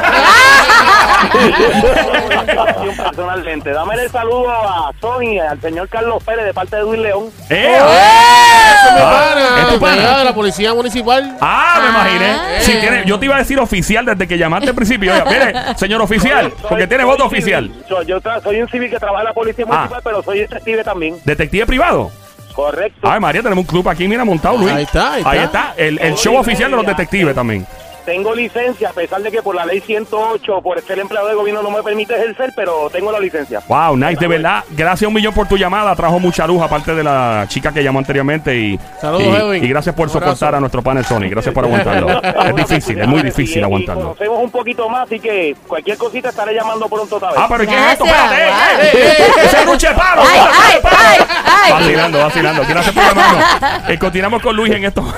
Personalmente, 2.97 3.71
dame 3.71 3.95
el 3.95 4.11
saludo 4.11 4.50
a 4.50 4.93
Sony, 5.00 5.38
al 5.40 5.61
señor 5.61 5.88
Carlos 5.88 6.23
Pérez 6.25 6.45
de 6.47 6.52
parte 6.55 6.76
de 6.76 6.83
Luis 6.83 7.00
León. 7.00 7.31
¡Eh! 7.49 7.76
¡Ese 7.76 8.88
es 8.88 8.95
mi 8.95 9.00
Ah, 9.00 9.31
pana! 9.35 9.61
¿es 9.62 9.69
tu 9.75 9.81
pana? 9.81 9.93
delegado 9.93 10.19
de 10.19 10.25
la 10.25 10.35
policía 10.35 10.75
municipal. 10.75 11.37
Ah, 11.40 11.81
me 11.83 11.88
imaginé. 11.90 12.31
Ah. 12.33 12.61
Sí, 12.61 12.73
tiene, 12.81 13.05
yo 13.07 13.19
te 13.19 13.26
iba 13.26 13.37
a 13.37 13.38
decir 13.38 13.59
oficial 13.61 14.05
desde 14.05 14.26
que 14.26 14.37
llamaste 14.37 14.69
al 14.71 14.75
principio. 14.75 15.12
Oiga, 15.12 15.25
mire, 15.25 15.55
señor 15.76 16.02
oficial, 16.02 16.50
Soy- 16.61 16.69
porque 16.69 16.87
tiene 16.87 17.05
voto 17.05 17.28
civil. 17.28 17.38
oficial. 17.38 17.71
Yo 18.07 18.21
tra- 18.21 18.43
soy 18.43 18.61
un 18.61 18.69
civil 18.69 18.90
que 18.90 18.99
trabaja 18.99 19.23
en 19.23 19.28
la 19.28 19.33
policía 19.35 19.64
Ah. 19.69 19.73
municipal, 19.75 20.00
pero 20.05 20.23
soy 20.23 20.40
detective 20.40 20.85
también. 20.85 21.21
Detective 21.25 21.67
privado. 21.67 22.11
Correcto. 22.55 23.09
Ay, 23.09 23.21
María, 23.21 23.40
tenemos 23.40 23.62
un 23.62 23.69
club 23.69 23.88
aquí, 23.88 24.09
mira, 24.09 24.25
montado, 24.25 24.57
Luis. 24.57 24.73
Ahí 24.73 24.83
está, 24.83 25.12
ahí 25.12 25.38
está. 25.38 25.75
El, 25.76 25.97
el 26.00 26.14
show 26.17 26.37
oficial 26.37 26.69
de 26.73 26.76
los 26.76 26.85
detectives 26.87 27.33
también. 27.33 27.64
Tengo 28.09 28.35
licencia, 28.35 28.88
a 28.88 28.93
pesar 28.95 29.21
de 29.21 29.31
que 29.31 29.43
por 29.43 29.55
la 29.55 29.67
ley 29.67 29.81
108, 29.83 30.62
por 30.62 30.81
ser 30.81 30.99
empleado 30.99 31.29
de 31.29 31.35
gobierno, 31.35 31.62
no 31.62 31.71
me 31.71 31.83
permite 31.83 32.15
ejercer, 32.15 32.53
pero 32.57 32.88
tengo 32.91 33.12
la 33.12 33.21
licencia. 33.21 33.61
Wow, 33.69 33.99
nice, 33.99 34.17
de 34.19 34.27
verdad. 34.27 34.65
Gracias 34.71 35.07
un 35.07 35.12
millón 35.12 35.35
por 35.35 35.47
tu 35.47 35.59
llamada. 35.59 35.95
Trajo 35.95 36.19
mucha 36.19 36.47
luz, 36.47 36.62
aparte 36.62 36.95
de 36.95 37.05
la 37.05 37.45
chica 37.49 37.71
que 37.71 37.85
llamó 37.85 37.99
anteriormente. 37.99 38.57
Y, 38.57 38.81
Saludos, 38.99 39.27
y, 39.27 39.29
Edwin. 39.37 39.62
y 39.62 39.69
gracias 39.69 39.95
por 39.95 40.07
Un 40.07 40.12
soportar 40.15 40.55
a 40.55 40.61
nuestro 40.61 40.81
panel 40.81 41.05
Sony. 41.05 41.29
Gracias 41.29 41.55
por 41.55 41.67
aguantarlo. 41.67 42.23
es 42.47 42.55
difícil, 42.57 42.99
es 42.99 43.07
muy 43.07 43.21
Y- 43.21 43.25
difícil 43.25 43.59
y, 43.61 43.65
aguantarlo. 43.65 44.03
conocemos 44.15 44.43
un 44.43 44.50
poquito 44.53 44.88
más, 44.88 45.03
así 45.03 45.21
que 45.21 45.55
cualquier 45.67 45.99
cosita 45.99 46.31
estaré 46.31 46.55
llamando 46.55 46.88
pronto 46.88 47.17
otra 47.17 47.29
vez. 47.33 47.38
Ah, 47.43 47.47
pero 47.47 47.65
¿y 47.65 47.67
¿qué 47.67 47.75
es 47.77 47.93
esto? 47.93 48.07
Espérate, 48.07 48.37
eh, 48.37 48.49
eh, 48.95 49.17
eh, 49.19 49.25
ese 49.45 49.61
es 49.61 49.67
Luche 49.67 49.88
Paro. 49.93 50.23
Ay, 50.23 50.41
ay, 50.41 50.81
ay, 50.83 51.19
ay. 51.45 51.73
Vacilando, 51.73 52.19
vacilando. 52.21 52.62
Gracias 52.67 52.95
por 52.95 53.05
llamarnos. 53.05 53.45
Eh, 53.91 53.99
continuamos 53.99 54.41
con 54.41 54.57
Luis 54.57 54.73
en 54.73 54.87
esto. 54.87 55.03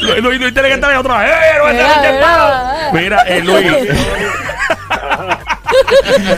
Luis, 0.00 0.18
Luis, 0.20 0.40
Luis 0.40 0.52
tiene 0.52 0.68
que 0.68 0.74
estar 0.74 0.95
otra 0.96 1.18
vez. 1.18 1.30
Eh, 1.30 2.20
no, 2.20 2.92
Mira, 2.98 3.22
eh, 3.22 3.42
Luis. 3.42 3.66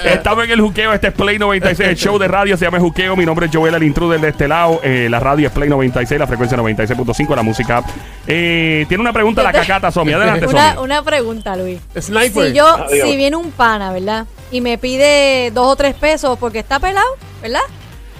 Estamos 0.04 0.44
en 0.44 0.50
el 0.50 0.60
juqueo, 0.60 0.92
este 0.92 1.08
es 1.08 1.14
Play 1.14 1.38
96, 1.38 1.88
el 1.88 1.96
show 1.96 2.18
de 2.18 2.28
radio 2.28 2.56
se 2.56 2.64
llama 2.64 2.80
Juqueo, 2.80 3.16
mi 3.16 3.24
nombre 3.24 3.46
es 3.46 3.52
Joel, 3.54 3.74
el 3.74 3.82
intruder 3.82 4.20
de 4.20 4.28
este 4.30 4.48
lado, 4.48 4.80
eh, 4.82 5.08
la 5.10 5.20
radio 5.20 5.46
es 5.48 5.52
Play 5.52 5.68
96, 5.68 6.18
la 6.18 6.26
frecuencia 6.26 6.56
96.5, 6.58 7.36
la 7.36 7.42
música. 7.42 7.82
Eh, 8.26 8.84
tiene 8.88 9.00
una 9.00 9.12
pregunta 9.12 9.42
la 9.42 9.52
cacata, 9.52 9.90
Somi, 9.90 10.12
adelante 10.12 10.46
Una, 10.46 10.74
Somi. 10.74 10.84
una 10.84 11.02
pregunta, 11.02 11.56
Luis. 11.56 11.80
Sniper. 11.98 12.48
Si 12.48 12.52
yo, 12.54 12.66
si 12.90 13.16
viene 13.16 13.36
un 13.36 13.50
pana, 13.52 13.92
¿verdad? 13.92 14.26
Y 14.50 14.60
me 14.60 14.78
pide 14.78 15.50
dos 15.52 15.72
o 15.72 15.76
tres 15.76 15.94
pesos 15.94 16.38
porque 16.38 16.58
está 16.58 16.80
pelado, 16.80 17.06
¿verdad? 17.42 17.60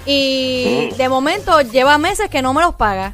Y 0.07 0.91
de 0.97 1.09
momento 1.09 1.61
lleva 1.63 1.99
meses 1.99 2.31
que 2.31 2.43
no 2.43 2.55
me 2.55 2.63
los 2.63 2.75
paga. 2.75 3.13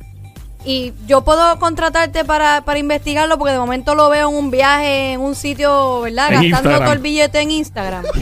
Y 0.65 0.93
yo 1.07 1.23
puedo 1.23 1.59
contratarte 1.59 2.25
para, 2.25 2.63
para 2.63 2.79
investigarlo 2.79 3.37
porque 3.39 3.53
de 3.53 3.59
momento 3.59 3.95
lo 3.95 4.09
veo 4.09 4.31
en 4.31 4.37
un 4.37 4.51
viaje, 4.51 5.13
en 5.13 5.21
un 5.21 5.35
sitio, 5.35 6.01
¿verdad? 6.01 6.29
En 6.29 6.35
Gastando 6.35 6.55
Instagram. 6.71 6.83
todo 6.85 6.93
el 6.93 6.99
billete 7.01 7.41
en 7.41 7.51
Instagram. 7.51 8.05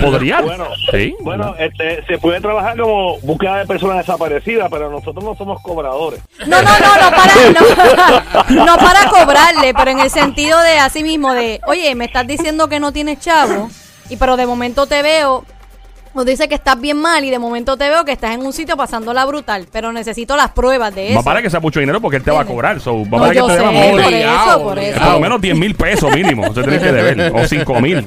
¿Podría? 0.00 0.40
Bueno, 0.40 0.68
sí. 0.90 1.16
Bueno, 1.20 1.54
este, 1.58 2.04
se 2.06 2.18
puede 2.18 2.40
trabajar 2.40 2.78
como 2.78 3.18
búsqueda 3.20 3.58
de 3.58 3.66
personas 3.66 3.98
desaparecidas, 3.98 4.68
pero 4.70 4.90
nosotros 4.90 5.24
no 5.24 5.34
somos 5.34 5.60
cobradores. 5.62 6.20
No, 6.46 6.62
no, 6.62 6.78
no, 6.78 7.10
no 7.10 7.16
para, 7.16 7.34
no, 8.50 8.64
no 8.66 8.76
para 8.76 9.08
cobrarle, 9.08 9.74
pero 9.74 9.90
en 9.90 10.00
el 10.00 10.10
sentido 10.10 10.60
de 10.60 10.78
así 10.78 11.02
mismo 11.02 11.32
de, 11.32 11.60
oye, 11.66 11.94
me 11.94 12.04
estás 12.04 12.26
diciendo 12.26 12.68
que 12.68 12.80
no 12.80 12.92
tienes 12.92 13.20
chavo, 13.20 13.70
y 14.08 14.16
pero 14.16 14.36
de 14.36 14.46
momento 14.46 14.86
te 14.86 15.02
veo, 15.02 15.44
nos 16.14 16.24
dice 16.26 16.48
que 16.48 16.54
estás 16.54 16.80
bien 16.80 16.96
mal 17.00 17.24
y 17.24 17.30
de 17.30 17.38
momento 17.38 17.76
te 17.76 17.88
veo 17.88 18.04
que 18.04 18.12
estás 18.12 18.32
en 18.34 18.44
un 18.44 18.52
sitio 18.52 18.76
pasándola 18.76 19.24
brutal, 19.24 19.66
pero 19.72 19.92
necesito 19.92 20.36
las 20.36 20.50
pruebas 20.52 20.94
de 20.94 21.08
eso. 21.08 21.16
Va 21.16 21.22
para 21.22 21.42
que 21.42 21.50
sea 21.50 21.60
mucho 21.60 21.80
dinero 21.80 22.00
porque 22.00 22.16
él 22.18 22.22
te 22.22 22.30
va 22.30 22.40
a 22.42 22.44
cobrar. 22.44 22.80
So, 22.80 22.98
va 23.04 23.04
No, 23.04 23.18
para 23.18 23.32
que 23.32 23.40
te 23.42 23.52
deba 23.52 23.64
por 23.64 23.72
mucho. 23.72 24.06
Obligado, 24.06 24.50
eso, 24.50 24.62
por. 24.62 24.74
Por 24.74 24.78
eso. 24.78 25.12
lo 25.12 25.20
menos 25.20 25.40
10 25.40 25.56
mil 25.58 25.74
pesos 25.74 26.14
mínimo. 26.14 26.54
Se 26.54 26.62
tiene 26.62 26.78
que 26.78 26.92
deber. 26.92 27.32
O 27.34 27.46
5 27.46 27.80
mil. 27.80 28.06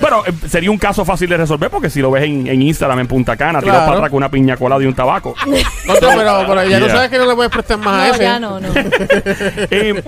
Pero 0.00 0.26
eh, 0.26 0.32
sería 0.48 0.70
un 0.70 0.78
caso 0.78 1.04
fácil 1.04 1.28
de 1.28 1.36
resolver 1.36 1.70
porque 1.70 1.90
si 1.90 2.00
lo 2.00 2.10
ves 2.10 2.24
en, 2.24 2.46
en 2.46 2.62
Instagram 2.62 3.00
en 3.00 3.06
Punta 3.08 3.36
Cana, 3.36 3.60
tiras 3.60 3.74
Claro. 3.74 3.86
para 3.86 3.96
atrás 3.98 4.10
con 4.10 4.16
una 4.18 4.30
piña 4.30 4.56
colada 4.56 4.82
y 4.82 4.86
un 4.86 4.94
tabaco. 4.94 5.34
No, 5.84 5.94
pero, 6.00 6.44
pero 6.46 6.64
ya 6.68 6.78
no 6.78 6.86
Yeah. 6.86 6.94
sabes 6.94 7.10
que 7.10 7.18
no 7.18 7.26
le 7.26 7.34
puedes 7.34 7.50
prestar 7.52 7.78
más 7.78 7.86
a 8.02 8.08
No, 8.08 8.14
ese. 8.14 8.22
ya 8.22 8.38
no, 8.40 8.60
no. 8.60 8.68
Eh, 9.70 10.02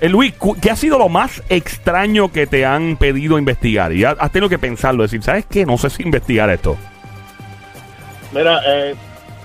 eh, 0.00 0.08
Luis, 0.08 0.32
cu- 0.34 0.56
¿qué 0.60 0.70
ha 0.70 0.76
sido 0.76 0.98
lo 0.98 1.08
más 1.08 1.42
extraño 1.48 2.30
que 2.32 2.46
te 2.46 2.64
han 2.66 2.96
pedido 2.96 3.38
investigar? 3.38 3.92
Y 3.92 4.04
ha- 4.04 4.16
has 4.18 4.30
tenido 4.32 4.48
que 4.48 4.58
pensarlo, 4.58 5.02
decir, 5.02 5.22
¿sabes 5.22 5.44
qué? 5.50 5.64
No 5.66 5.78
sé 5.78 5.90
si 5.90 6.02
investigar 6.02 6.50
esto. 6.50 6.76
Mira, 8.32 8.60
eh, 8.66 8.94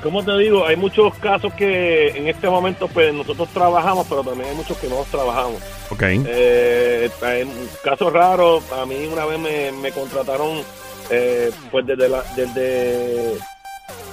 como 0.04 0.24
te 0.24 0.38
digo, 0.38 0.66
hay 0.66 0.76
muchos 0.76 1.16
casos 1.16 1.54
que 1.54 2.10
en 2.10 2.28
este 2.28 2.48
momento 2.48 2.88
pues 2.88 3.14
nosotros 3.14 3.50
trabajamos, 3.54 4.06
pero 4.08 4.24
también 4.24 4.50
hay 4.50 4.56
muchos 4.56 4.78
que 4.78 4.88
no 4.88 5.06
trabajamos. 5.10 5.62
Ok. 5.90 6.04
Eh, 6.04 7.10
hay 7.22 7.50
casos 7.84 8.14
raros, 8.14 8.64
a 8.72 8.86
mí 8.86 9.08
una 9.12 9.26
vez 9.26 9.40
me, 9.40 9.72
me 9.72 9.92
contrataron 9.92 10.62
eh, 11.10 11.52
pues 11.72 11.86
desde 11.86 12.10
la, 12.10 12.24
desde 12.36 13.38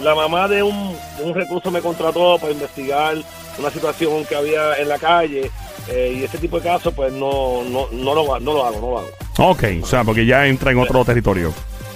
la 0.00 0.14
mamá 0.14 0.48
de 0.48 0.62
un, 0.62 0.96
de 1.18 1.24
un 1.24 1.34
recurso 1.34 1.70
me 1.70 1.80
contrató 1.80 2.38
para 2.38 2.52
investigar 2.52 3.16
una 3.58 3.70
situación 3.70 4.24
que 4.24 4.34
había 4.34 4.76
en 4.76 4.88
la 4.88 4.98
calle 4.98 5.50
eh, 5.88 6.16
y 6.18 6.24
ese 6.24 6.38
tipo 6.38 6.58
de 6.58 6.68
casos 6.68 6.94
pues 6.94 7.12
no 7.12 7.62
no 7.64 7.88
no 7.92 8.14
lo, 8.14 8.40
no 8.40 8.52
lo 8.54 8.64
hago, 8.64 8.80
no 8.80 8.90
lo 8.90 8.98
hago. 8.98 9.10
Ok, 9.38 9.64
o 9.82 9.86
sea, 9.86 10.04
porque 10.04 10.26
ya 10.26 10.46
entra 10.46 10.70
en 10.70 10.78
otro 10.78 11.04
territorio. 11.04 11.52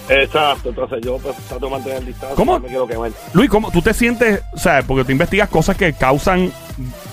Exacto, 0.09 0.69
entonces 0.69 1.01
yo 1.03 1.19
pues 1.19 1.37
trato 1.49 1.67
de 1.67 1.71
mantener 1.73 2.05
distancia, 2.05 2.37
¿Cómo? 2.37 2.55
no 2.55 2.61
me 2.61 2.69
quiero 2.69 2.87
quemar. 2.87 3.11
Luis, 3.33 3.51
¿cómo 3.51 3.71
tú 3.71 3.83
te 3.83 3.93
sientes? 3.93 4.43
O 4.53 4.59
sea, 4.59 4.83
porque 4.87 5.05
tú 5.05 5.13
investigas 5.13 5.49
cosas 5.49 5.77
que 5.77 5.93
causan 5.93 6.53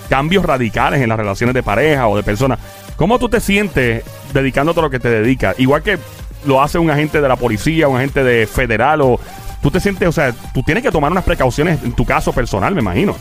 cambios 0.08 0.44
radicales 0.44 1.00
en 1.00 1.08
las 1.08 1.18
relaciones 1.18 1.54
de 1.54 1.62
pareja 1.62 2.06
o 2.06 2.16
de 2.16 2.22
personas. 2.22 2.58
¿Cómo 2.96 3.18
tú 3.18 3.28
te 3.28 3.40
sientes 3.40 4.04
dedicándote 4.32 4.80
a 4.80 4.82
lo 4.84 4.90
que 4.90 5.00
te 5.00 5.10
dedicas? 5.10 5.58
Igual 5.58 5.82
que 5.82 5.98
lo 6.46 6.62
hace 6.62 6.78
un 6.78 6.90
agente 6.90 7.20
de 7.20 7.28
la 7.28 7.36
policía, 7.36 7.88
un 7.88 7.96
agente 7.96 8.22
de 8.22 8.46
federal 8.46 9.00
o... 9.00 9.18
Tú 9.62 9.70
te 9.70 9.80
sientes, 9.80 10.06
o 10.06 10.12
sea, 10.12 10.34
tú 10.52 10.62
tienes 10.62 10.82
que 10.84 10.90
tomar 10.90 11.10
unas 11.10 11.24
precauciones 11.24 11.82
en 11.82 11.94
tu 11.94 12.04
caso 12.04 12.34
personal, 12.34 12.74
me 12.74 12.82
imagino. 12.82 13.16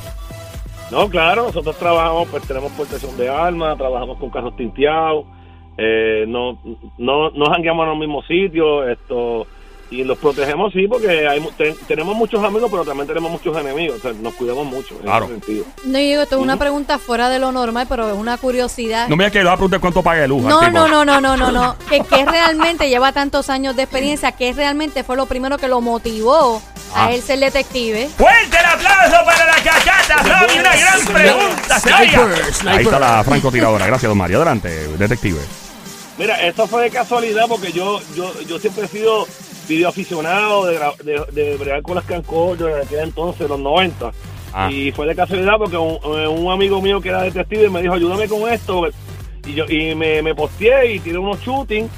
No, 0.91 1.09
claro, 1.09 1.43
nosotros 1.43 1.77
trabajamos, 1.77 2.27
pues 2.27 2.43
tenemos 2.43 2.69
protección 2.73 3.15
de 3.15 3.29
armas, 3.29 3.77
trabajamos 3.77 4.17
con 4.19 4.29
carros 4.29 4.53
tinteados, 4.57 5.25
eh, 5.77 6.25
no, 6.27 6.59
no, 6.97 7.31
no 7.31 7.45
jangueamos 7.49 7.85
en 7.85 7.89
los 7.91 7.97
mismos 7.97 8.27
sitios, 8.27 8.89
esto, 8.89 9.47
y 9.99 10.03
los 10.03 10.17
protegemos 10.17 10.73
sí, 10.73 10.87
porque 10.87 11.27
hay, 11.27 11.39
mu- 11.39 11.51
te- 11.51 11.75
tenemos 11.87 12.15
muchos 12.15 12.43
amigos, 12.43 12.69
pero 12.71 12.83
también 12.85 13.07
tenemos 13.07 13.31
muchos 13.31 13.55
enemigos, 13.57 13.97
o 13.99 14.01
sea, 14.01 14.13
nos 14.13 14.33
cuidamos 14.33 14.65
mucho 14.65 14.95
en 14.95 15.01
Claro. 15.01 15.25
ese 15.25 15.33
sentido. 15.35 15.65
No, 15.85 15.99
yo 15.99 16.05
digo, 16.05 16.21
esto 16.23 16.35
es 16.37 16.41
una 16.41 16.57
pregunta 16.57 16.97
fuera 16.99 17.29
de 17.29 17.39
lo 17.39 17.51
normal, 17.51 17.85
pero 17.89 18.07
es 18.09 18.15
una 18.15 18.37
curiosidad. 18.37 19.07
No 19.07 19.15
me 19.15 19.29
que 19.31 19.39
a 19.39 19.53
preguntar 19.53 19.79
cuánto 19.79 20.01
paga 20.03 20.21
de 20.21 20.27
luz. 20.27 20.43
No, 20.43 20.69
no, 20.69 20.87
no, 20.87 21.05
no, 21.05 21.19
no, 21.21 21.37
no, 21.37 21.51
no. 21.51 21.75
Que, 21.89 22.01
que 22.01 22.25
realmente 22.25 22.89
lleva 22.89 23.11
tantos 23.11 23.49
años 23.49 23.75
de 23.75 23.83
experiencia, 23.83 24.31
que 24.31 24.51
realmente 24.53 25.03
fue 25.03 25.15
lo 25.15 25.25
primero 25.25 25.57
que 25.57 25.67
lo 25.67 25.81
motivó 25.81 26.61
Ah. 26.95 27.07
a 27.07 27.11
él 27.13 27.23
ser 27.23 27.39
detective. 27.39 28.07
Fuerte 28.15 28.55
el 28.59 28.65
aplauso 28.65 29.25
para 29.25 29.45
la 29.47 29.55
cacata, 29.63 30.23
Sammy, 30.23 30.59
una 30.59 30.75
gran 30.75 31.05
pregunta. 31.05 31.79
se 31.79 31.89
Sniper, 31.89 32.19
oiga. 32.19 32.45
sniper. 32.53 32.69
Ahí 32.79 32.83
está 32.85 32.99
la 32.99 33.23
francotiradora. 33.23 33.87
Gracias, 33.87 34.07
don 34.09 34.17
Mario. 34.17 34.37
Adelante, 34.37 34.69
detective. 34.99 35.39
Mira, 36.19 36.39
esto 36.45 36.67
fue 36.67 36.83
de 36.83 36.89
casualidad 36.91 37.45
porque 37.49 37.71
yo 37.71 37.99
yo, 38.15 38.31
yo 38.41 38.59
siempre 38.59 38.85
he 38.85 38.87
sido 38.87 39.27
videoaficionado 39.67 40.65
de, 40.65 40.79
gra- 40.79 40.97
de, 40.97 41.25
de 41.31 41.57
bregar 41.57 41.81
con 41.81 41.95
las 41.95 42.05
camcorders 42.05 42.75
en 42.75 42.81
aquel 42.85 42.99
entonces, 42.99 43.47
los 43.49 43.59
90. 43.59 44.11
Ah. 44.53 44.71
Y 44.71 44.91
fue 44.91 45.07
de 45.07 45.15
casualidad 45.15 45.53
porque 45.57 45.77
un, 45.77 45.97
un 46.05 46.51
amigo 46.51 46.81
mío 46.81 47.01
que 47.01 47.09
era 47.09 47.23
detective 47.23 47.69
me 47.69 47.81
dijo, 47.81 47.93
ayúdame 47.93 48.27
con 48.27 48.51
esto. 48.51 48.87
Y 49.45 49.53
yo 49.53 49.65
y 49.65 49.95
me, 49.95 50.21
me 50.21 50.35
posteé 50.35 50.93
y 50.93 50.99
tiré 50.99 51.17
unos 51.17 51.41
shootings. 51.41 51.89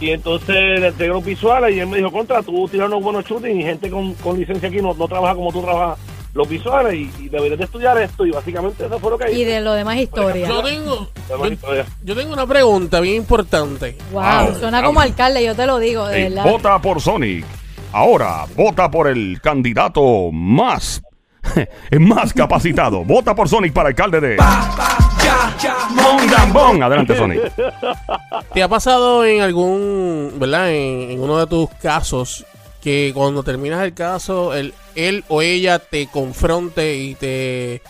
Y 0.00 0.10
entonces 0.10 0.54
le 0.80 0.86
entregué 0.88 1.12
los 1.12 1.24
visuales 1.24 1.74
y 1.76 1.80
él 1.80 1.88
me 1.88 1.96
dijo, 1.98 2.12
contra, 2.12 2.42
tú 2.42 2.68
tiras 2.68 2.86
unos 2.88 3.02
buenos 3.02 3.24
shootings 3.24 3.58
y 3.58 3.62
gente 3.62 3.90
con, 3.90 4.14
con 4.14 4.38
licencia 4.38 4.68
aquí 4.68 4.78
no, 4.80 4.94
no 4.94 5.08
trabaja 5.08 5.34
como 5.34 5.52
tú 5.52 5.60
trabajas 5.60 5.98
los 6.34 6.48
visuales 6.48 6.94
y, 6.94 7.10
y 7.24 7.28
deberías 7.28 7.58
de 7.58 7.64
estudiar 7.64 7.98
esto. 7.98 8.24
Y 8.26 8.30
básicamente 8.30 8.84
eso 8.86 8.98
fue 8.98 9.10
lo 9.10 9.18
que 9.18 9.30
Y 9.32 9.42
hice. 9.42 9.50
de 9.50 9.60
lo 9.60 9.72
demás 9.72 9.96
historia. 9.96 10.46
Yo 10.48 10.62
tengo, 10.62 11.08
yo, 11.28 11.46
historia. 11.46 11.86
yo 12.04 12.14
tengo 12.16 12.32
una 12.32 12.46
pregunta 12.46 13.00
bien 13.00 13.16
importante. 13.16 13.96
Wow, 14.12 14.22
Wow. 14.46 14.54
suena 14.60 14.82
como 14.82 15.00
alcalde, 15.00 15.44
yo 15.44 15.54
te 15.54 15.66
lo 15.66 15.78
digo, 15.78 16.06
de 16.06 16.16
Ey, 16.26 16.28
verdad. 16.34 16.50
vota 16.50 16.78
por 16.80 17.00
Sonic. 17.00 17.44
Ahora, 17.92 18.44
vota 18.54 18.90
por 18.90 19.08
el 19.08 19.40
candidato 19.42 20.30
más. 20.32 21.02
más 22.00 22.32
capacitado. 22.34 23.04
Vota 23.04 23.34
por 23.34 23.48
Sonic 23.48 23.72
para 23.72 23.88
alcalde 23.88 24.20
de. 24.20 24.36
Mondambón. 25.94 26.82
Adelante, 26.82 27.16
Sonic. 27.16 27.40
¿Te 28.52 28.62
ha 28.62 28.68
pasado 28.68 29.24
en 29.24 29.40
algún, 29.42 30.32
verdad, 30.36 30.70
en, 30.70 31.10
en 31.12 31.20
uno 31.20 31.38
de 31.38 31.46
tus 31.46 31.70
casos 31.82 32.44
que 32.88 33.12
cuando 33.14 33.42
terminas 33.42 33.84
el 33.84 33.92
caso, 33.92 34.54
el, 34.54 34.72
él 34.94 35.22
o 35.28 35.42
ella 35.42 35.78
te 35.78 36.06
confronte 36.06 36.96
y 36.96 37.14
te... 37.16 37.82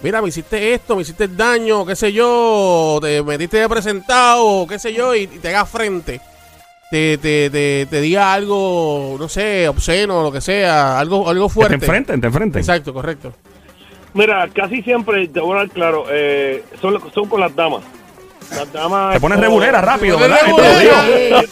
Mira, 0.00 0.22
me 0.22 0.28
hiciste 0.28 0.74
esto, 0.74 0.94
me 0.94 1.02
hiciste 1.02 1.26
daño, 1.26 1.84
qué 1.84 1.96
sé 1.96 2.12
yo, 2.12 3.00
te 3.02 3.20
metiste 3.24 3.56
de 3.58 3.68
presentado, 3.68 4.64
qué 4.68 4.78
sé 4.78 4.92
yo, 4.92 5.12
y, 5.14 5.22
y 5.22 5.26
te 5.26 5.48
haga 5.48 5.66
frente. 5.66 6.20
Te, 6.88 7.18
te, 7.18 7.50
te, 7.50 7.86
te 7.90 8.00
diga 8.00 8.32
algo, 8.32 9.16
no 9.18 9.28
sé, 9.28 9.66
obsceno, 9.66 10.22
lo 10.22 10.30
que 10.30 10.40
sea, 10.40 11.00
algo, 11.00 11.28
algo 11.28 11.46
Que 11.48 11.50
te 11.50 11.54
fuerte. 11.54 11.74
enfrenten, 11.74 12.20
te 12.20 12.26
enfrenten. 12.28 12.60
Exacto, 12.60 12.94
correcto. 12.94 13.32
Mira, 14.12 14.48
casi 14.54 14.82
siempre, 14.82 15.26
te 15.26 15.40
voy 15.40 15.54
a 15.56 15.60
dar 15.62 15.70
claro, 15.70 16.04
eh, 16.10 16.62
son, 16.80 17.00
son 17.12 17.28
con 17.28 17.40
las 17.40 17.56
damas. 17.56 17.82
las 18.54 18.72
damas... 18.72 19.14
Se 19.14 19.20
pone 19.20 19.34
esto, 19.34 19.46
regulera 19.48 19.80
rápido, 19.80 20.16
¿verdad? 20.18 20.38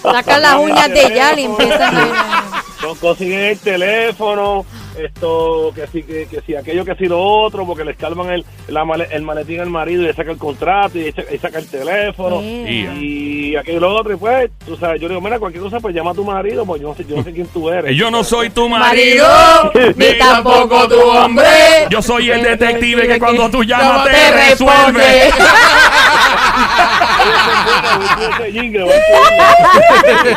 Sacan 0.02 0.42
las 0.42 0.56
uñas 0.56 0.88
de 0.88 1.12
ya 1.14 1.40
y 1.40 1.44
empiezan 1.46 1.96
a... 1.96 2.51
con- 2.82 2.96
consiguen 2.96 3.40
el 3.40 3.58
teléfono, 3.58 4.64
esto, 4.98 5.72
que 5.74 5.86
si, 5.86 6.02
que, 6.02 6.26
que 6.26 6.40
si 6.42 6.54
aquello, 6.54 6.84
que 6.84 6.94
si 6.96 7.06
lo 7.06 7.20
otro, 7.20 7.66
porque 7.66 7.84
les 7.84 7.96
calman 7.96 8.30
el, 8.30 8.44
la 8.68 8.82
el 9.10 9.22
maletín 9.22 9.60
al 9.60 9.70
marido 9.70 10.02
y 10.02 10.06
le 10.06 10.14
saca 10.14 10.30
el 10.30 10.38
contrato 10.38 10.98
y, 10.98 11.12
saca 11.38 11.58
el 11.58 11.66
teléfono. 11.66 12.42
Y 12.42 13.56
aquello 13.56 13.78
y 13.78 13.80
lo 13.80 13.94
otro, 13.94 14.12
y 14.12 14.16
pues, 14.16 14.50
tú 14.66 14.76
sabes, 14.76 15.00
yo 15.00 15.08
le 15.08 15.14
digo, 15.14 15.20
mira, 15.20 15.38
cualquier 15.38 15.62
cosa, 15.62 15.80
pues 15.80 15.94
llama 15.94 16.10
a 16.10 16.14
tu 16.14 16.24
marido, 16.24 16.66
pues 16.66 16.80
yo 16.82 16.88
no 16.88 16.94
sé, 16.94 17.04
yo 17.08 17.16
no 17.16 17.24
sé 17.24 17.32
quién 17.32 17.46
tú 17.48 17.70
eres. 17.70 17.96
Yo 17.96 18.10
no 18.10 18.24
soy 18.24 18.50
tu 18.50 18.68
Marido, 18.68 19.26
marido, 19.28 19.92
ni 19.96 20.18
tampoco 20.18 20.88
tu 20.88 21.00
hombre. 21.00 21.46
Yo 21.90 22.02
soy 22.02 22.30
el 22.30 22.42
detective 22.42 23.06
que 23.06 23.18
cuando 23.18 23.48
tú 23.50 23.62
llamas 23.62 23.82
Llama, 23.82 24.04
te 24.04 24.10
te 24.10 24.50
resuelve. 24.50 25.02
Ese 25.32 25.36
jingle, 25.36 26.32
va 26.32 26.41
a 26.41 26.41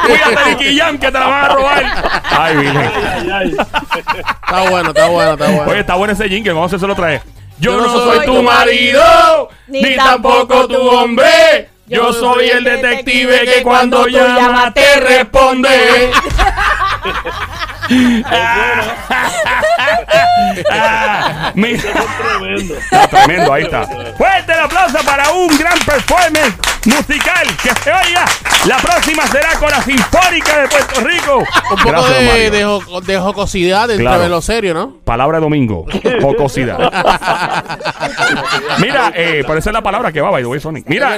Cuídate, 0.06 0.78
Jam, 0.78 0.98
que 0.98 1.12
te 1.12 1.20
la 1.20 1.28
van 1.28 1.46
a 1.46 1.48
robar. 1.50 2.24
Ay, 2.30 2.58
virgen. 2.58 2.92
Está 4.46 4.70
bueno, 4.70 4.90
está 4.90 5.08
bueno, 5.08 5.34
está 5.34 5.46
bueno. 5.48 5.72
Oye, 5.72 5.80
está 5.80 5.96
bueno 5.96 6.14
ese 6.14 6.30
jingle, 6.30 6.54
vamos 6.54 6.74
a 6.74 6.76
hacerlo 6.76 6.94
otra 6.94 7.08
vez. 7.08 7.22
Yo, 7.58 7.78
no 7.78 7.90
soy 7.90 8.26
tu 8.26 8.44
marido, 8.44 9.50
ni 9.68 9.96
tampoco 9.96 10.68
tu 10.68 10.82
hombre. 10.90 11.70
Yo 11.88 12.12
soy 12.14 12.50
el 12.50 12.64
detective 12.64 13.42
que 13.46 13.62
cuando 13.62 14.08
llama 14.08 14.74
te 14.74 15.00
responde. 15.00 15.70
Ah, 20.70 21.52
tremendo. 21.54 22.76
Está 22.78 23.08
tremendo, 23.08 23.54
ahí 23.54 23.64
está. 23.64 23.86
Fuerte 24.18 24.54
el 24.54 24.60
aplauso 24.60 24.98
para 25.06 25.32
un 25.32 25.58
gran 25.58 25.78
performance 25.80 26.54
musical 26.86 27.48
que 27.62 27.70
se 27.84 27.92
oiga. 27.92 28.26
La 28.66 28.78
próxima 28.78 29.28
será 29.28 29.54
con 29.60 29.70
la 29.70 29.82
Sinfónica 29.82 30.62
de 30.62 30.68
Puerto 30.68 31.02
Rico. 31.02 31.38
Un 31.38 31.78
poco 31.78 31.90
Gracias, 31.90 32.34
de, 32.34 32.50
de, 32.50 32.64
jo- 32.66 33.02
de 33.02 33.18
jocosidad 33.20 33.88
dentro 33.88 34.06
Claro. 34.06 34.24
de 34.24 34.30
lo 34.30 34.42
serio, 34.42 34.74
¿no? 34.74 34.94
Palabra 35.04 35.38
de 35.38 35.44
domingo. 35.44 35.86
Jocosidad. 36.22 36.78
Mira, 38.82 39.12
eh, 39.16 39.44
es 39.58 39.66
la 39.74 39.82
palabra 39.82 40.12
que 40.12 40.22
va, 40.22 40.30
by 40.32 40.44
the 40.44 40.48
way, 40.48 40.60
Sonic. 40.60 40.88
Mira, 40.88 41.18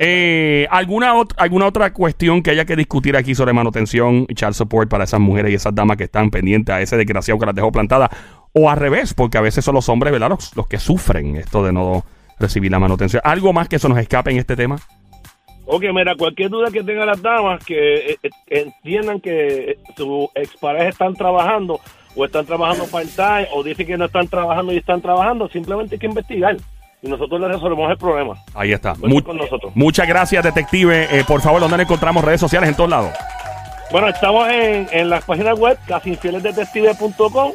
eh, 0.00 0.66
¿alguna, 0.70 1.14
ot- 1.14 1.34
¿alguna 1.36 1.66
otra 1.66 1.92
cuestión 1.92 2.42
que 2.42 2.50
haya 2.50 2.64
que 2.64 2.76
discutir 2.76 3.16
aquí 3.16 3.34
sobre 3.34 3.52
manutención 3.52 4.26
y 4.28 4.34
child 4.34 4.54
support 4.54 4.88
para 4.88 5.04
esas 5.04 5.20
mujeres 5.20 5.52
y 5.52 5.54
esas 5.54 5.74
damas 5.74 5.96
que 5.96 6.04
están 6.04 6.30
pendientes 6.30 6.74
a 6.74 6.80
ese 6.80 6.96
desgraciado 6.96 7.38
que 7.38 7.46
las 7.46 7.54
dejó 7.54 7.72
plantada? 7.72 8.10
O 8.52 8.70
al 8.70 8.76
revés, 8.78 9.14
porque 9.14 9.38
a 9.38 9.40
veces 9.40 9.64
son 9.64 9.74
los 9.74 9.88
hombres, 9.88 10.12
¿verdad? 10.12 10.30
Los, 10.30 10.56
los 10.56 10.66
que 10.66 10.78
sufren 10.78 11.36
esto 11.36 11.64
de 11.64 11.72
no 11.72 12.04
recibir 12.38 12.70
la 12.70 12.78
manutención. 12.78 13.20
¿Algo 13.24 13.52
más 13.52 13.68
que 13.68 13.78
se 13.78 13.88
nos 13.88 13.98
escape 13.98 14.30
en 14.30 14.38
este 14.38 14.56
tema? 14.56 14.78
Ok, 15.70 15.84
mira, 15.92 16.14
cualquier 16.16 16.48
duda 16.48 16.70
que 16.70 16.82
tengan 16.82 17.06
las 17.06 17.20
damas, 17.20 17.62
que 17.64 18.12
eh, 18.12 18.18
eh, 18.22 18.30
entiendan 18.48 19.20
que 19.20 19.72
eh, 19.72 19.78
su 19.96 20.30
expareja 20.34 20.88
están 20.88 21.12
trabajando 21.14 21.78
o 22.16 22.24
están 22.24 22.46
trabajando 22.46 22.86
part-time 22.86 23.48
o 23.52 23.62
dicen 23.62 23.86
que 23.86 23.98
no 23.98 24.06
están 24.06 24.26
trabajando 24.28 24.72
y 24.72 24.78
están 24.78 25.02
trabajando, 25.02 25.46
simplemente 25.50 25.96
hay 25.96 25.98
que 25.98 26.06
investigar 26.06 26.56
y 27.02 27.08
nosotros 27.08 27.38
les 27.40 27.50
resolvemos 27.50 27.90
el 27.90 27.98
problema. 27.98 28.34
Ahí 28.54 28.72
está. 28.72 28.94
Mu- 28.94 29.22
con 29.22 29.36
nosotros. 29.36 29.70
muchas 29.74 30.08
gracias, 30.08 30.42
detective. 30.42 31.06
Eh, 31.18 31.22
por 31.28 31.42
favor, 31.42 31.60
¿dónde 31.60 31.76
le 31.76 31.82
encontramos 31.82 32.24
redes 32.24 32.40
sociales 32.40 32.70
en 32.70 32.74
todos 32.74 32.88
lados? 32.90 33.10
Bueno, 33.92 34.08
estamos 34.08 34.48
en, 34.48 34.88
en 34.90 35.10
la 35.10 35.20
página 35.20 35.52
web 35.54 35.78
casinfielesdetective.com 35.86 37.52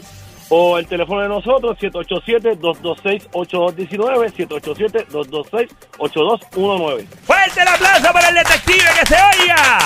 o 0.50 0.78
el 0.78 0.86
teléfono 0.88 1.22
de 1.22 1.30
nosotros 1.30 1.78
787-226-8219, 1.80 4.34
787-226-8219. 5.98 7.06
¡Fuerte 7.24 7.62
el 7.62 7.68
aplauso 7.68 8.14
para 8.14 8.30
el 8.30 8.36
detective 8.36 8.86
que 9.00 9.06
se 9.06 9.16
oiga! 9.16 9.80